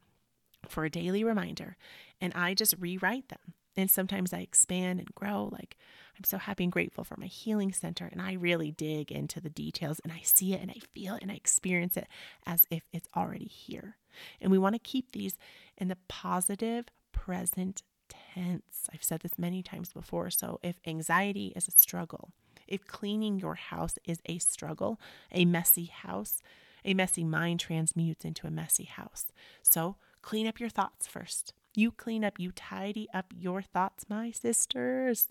[0.70, 1.76] for a daily reminder,
[2.22, 3.54] and I just rewrite them.
[3.76, 5.50] And sometimes I expand and grow.
[5.52, 5.78] Like,
[6.18, 8.08] I'm so happy and grateful for my healing center.
[8.12, 11.22] And I really dig into the details and I see it and I feel it
[11.22, 12.08] and I experience it
[12.46, 13.98] as if it's already here.
[14.40, 15.38] And we want to keep these
[15.78, 18.90] in the positive present tense.
[18.94, 20.30] I've said this many times before.
[20.30, 22.32] So if anxiety is a struggle,
[22.68, 25.00] if cleaning your house is a struggle,
[25.32, 26.42] a messy house,
[26.86, 29.28] a messy mind transmutes into a messy house.
[29.62, 31.54] So clean up your thoughts first.
[31.76, 35.30] You clean up, you tidy up your thoughts, my sisters,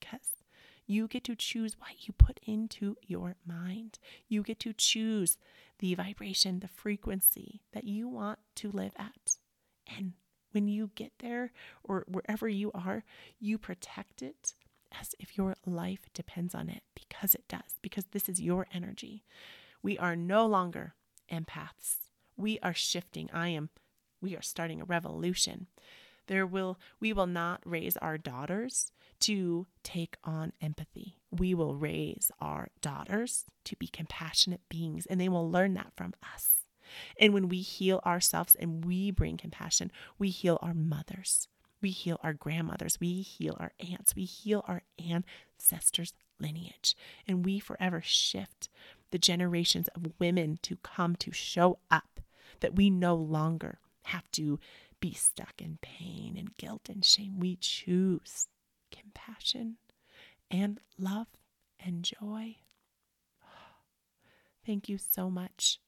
[0.00, 0.44] because
[0.86, 3.98] you get to choose what you put into your mind.
[4.28, 5.38] You get to choose
[5.78, 9.38] the vibration, the frequency that you want to live at.
[9.86, 10.12] And
[10.52, 13.04] when you get there or wherever you are,
[13.40, 14.54] you protect it
[15.00, 19.24] as if your life depends on it because it does, because this is your energy.
[19.82, 20.94] We are no longer
[21.32, 21.96] empaths.
[22.36, 23.30] We are shifting.
[23.32, 23.70] I am
[24.20, 25.66] we are starting a revolution.
[26.28, 28.90] There will we will not raise our daughters
[29.24, 31.16] to take on empathy.
[31.30, 36.14] we will raise our daughters to be compassionate beings, and they will learn that from
[36.34, 36.66] us.
[37.18, 41.48] And when we heal ourselves and we bring compassion, we heal our mothers,
[41.80, 46.94] we heal our grandmothers, we heal our aunts, we heal our ancestors' lineage,
[47.26, 48.68] and we forever shift
[49.10, 52.20] the generations of women to come to show up
[52.60, 54.60] that we no longer have to
[55.00, 57.40] be stuck in pain and guilt and shame.
[57.40, 58.48] We choose
[58.94, 59.76] compassion
[60.50, 61.26] and love
[61.84, 62.56] and joy.
[64.66, 65.80] Thank you so much.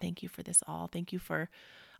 [0.00, 0.88] Thank you for this all.
[0.90, 1.50] Thank you for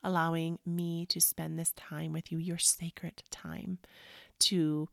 [0.03, 3.79] allowing me to spend this time with you, your sacred time,
[4.41, 4.89] to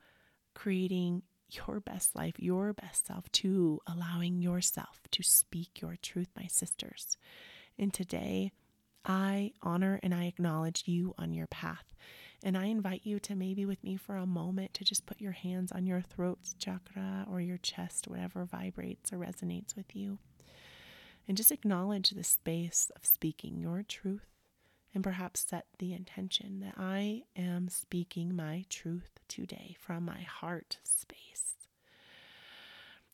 [0.54, 6.48] creating your best life, your best self, to allowing yourself to speak your truth, my
[6.48, 7.18] sisters.
[7.80, 8.52] And today,
[9.06, 11.86] I honor and I acknowledge you on your path.
[12.44, 15.32] And I invite you to maybe with me for a moment to just put your
[15.32, 20.20] hands on your throat chakra or your chest, whatever vibrates or resonates with you.
[21.28, 24.28] And just acknowledge the space of speaking your truth
[24.94, 30.78] and perhaps set the intention that I am speaking my truth today from my heart
[30.84, 31.56] space.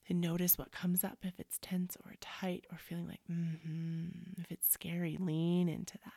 [0.08, 4.42] And notice what comes up if it's tense or tight or feeling like, mm-hmm.
[4.42, 6.14] If it's scary, lean into that.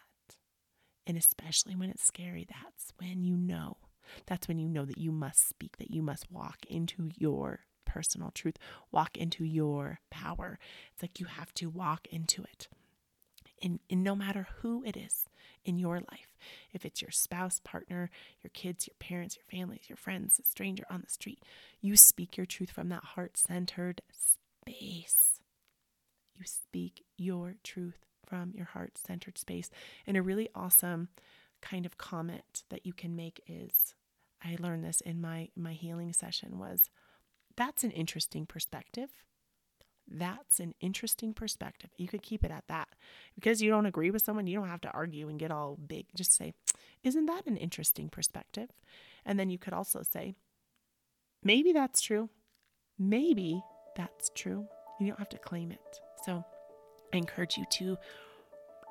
[1.07, 3.77] And especially when it's scary, that's when you know.
[4.27, 8.31] That's when you know that you must speak, that you must walk into your personal
[8.31, 8.57] truth,
[8.91, 10.59] walk into your power.
[10.93, 12.69] It's like you have to walk into it.
[13.63, 15.25] And, and no matter who it is
[15.65, 16.37] in your life,
[16.73, 18.11] if it's your spouse, partner,
[18.43, 21.43] your kids, your parents, your families, your friends, a stranger on the street,
[21.81, 25.41] you speak your truth from that heart centered space.
[26.35, 29.71] You speak your truth from your heart centered space.
[30.07, 31.09] And a really awesome
[31.63, 33.95] kind of comment that you can make is
[34.45, 36.91] I learned this in my my healing session was
[37.57, 39.11] that's an interesting perspective.
[40.09, 41.91] That's an interesting perspective.
[41.97, 42.89] You could keep it at that.
[43.35, 46.07] Because you don't agree with someone, you don't have to argue and get all big.
[46.15, 46.55] Just say,
[47.03, 48.71] Isn't that an interesting perspective?
[49.25, 50.35] And then you could also say,
[51.43, 52.31] Maybe that's true.
[52.99, 53.63] Maybe
[53.97, 54.69] that's true.
[55.01, 56.01] You don't have to claim it.
[56.25, 56.45] So
[57.17, 57.97] I encourage you to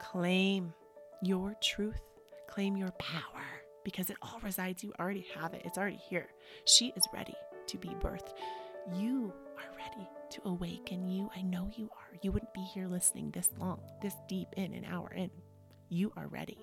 [0.02, 0.74] claim
[1.22, 2.02] your truth,
[2.48, 3.44] claim your power,
[3.84, 4.84] because it all resides.
[4.84, 6.30] You already have it, it's already here.
[6.66, 7.36] She is ready
[7.68, 8.34] to be birthed.
[8.96, 11.30] You are ready to awaken you.
[11.36, 12.18] I know you are.
[12.24, 15.30] You wouldn't be here listening this long, this deep in, an hour in.
[15.90, 16.58] You are ready.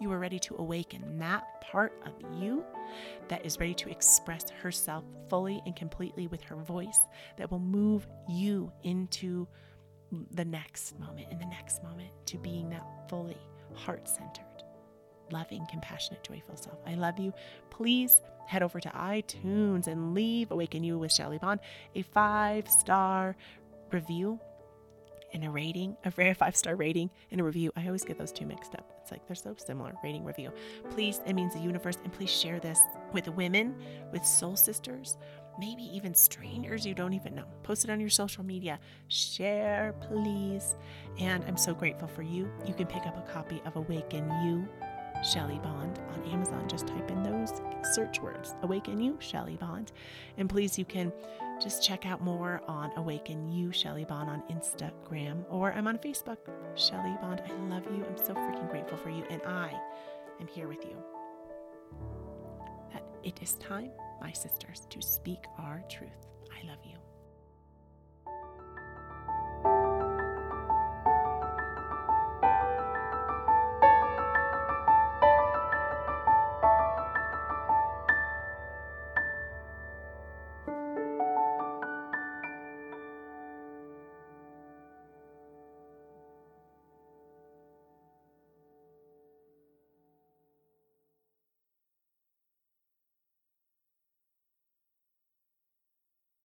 [0.00, 2.64] You are ready to awaken that part of you
[3.26, 7.00] that is ready to express herself fully and completely with her voice
[7.38, 9.48] that will move you into
[10.32, 13.36] the next moment, in the next moment, to being that fully
[13.74, 14.44] heart centered,
[15.30, 16.78] loving, compassionate, joyful self.
[16.86, 17.32] I love you.
[17.70, 21.60] Please head over to iTunes and leave Awaken You with Shelly Bond
[21.94, 23.36] a five star
[23.92, 24.40] review
[25.34, 27.70] and a rating, a very five star rating and a review.
[27.76, 28.90] I always get those two mixed up.
[29.02, 30.50] It's like they're so similar rating, review.
[30.90, 32.80] Please, it means the universe, and please share this
[33.12, 33.74] with women,
[34.12, 35.18] with soul sisters,
[35.58, 37.44] maybe even strangers you don't even know.
[37.62, 38.78] Post it on your social media.
[39.08, 40.76] Share, please.
[41.18, 42.50] And I'm so grateful for you.
[42.66, 44.68] You can pick up a copy of Awaken You
[45.22, 46.68] Shelly Bond on Amazon.
[46.68, 47.60] Just type in those
[47.92, 49.92] search words Awaken You, Shelly Bond.
[50.36, 51.12] And please, you can
[51.60, 56.38] just check out more on Awaken You, Shelly Bond on Instagram, or I'm on Facebook,
[56.76, 57.42] Shelly Bond.
[57.46, 58.04] I love you.
[58.04, 59.24] I'm so freaking grateful for you.
[59.28, 59.72] And I
[60.40, 60.96] am here with you.
[62.92, 63.90] That it is time,
[64.20, 66.26] my sisters, to speak our truth.
[66.52, 66.97] I love you.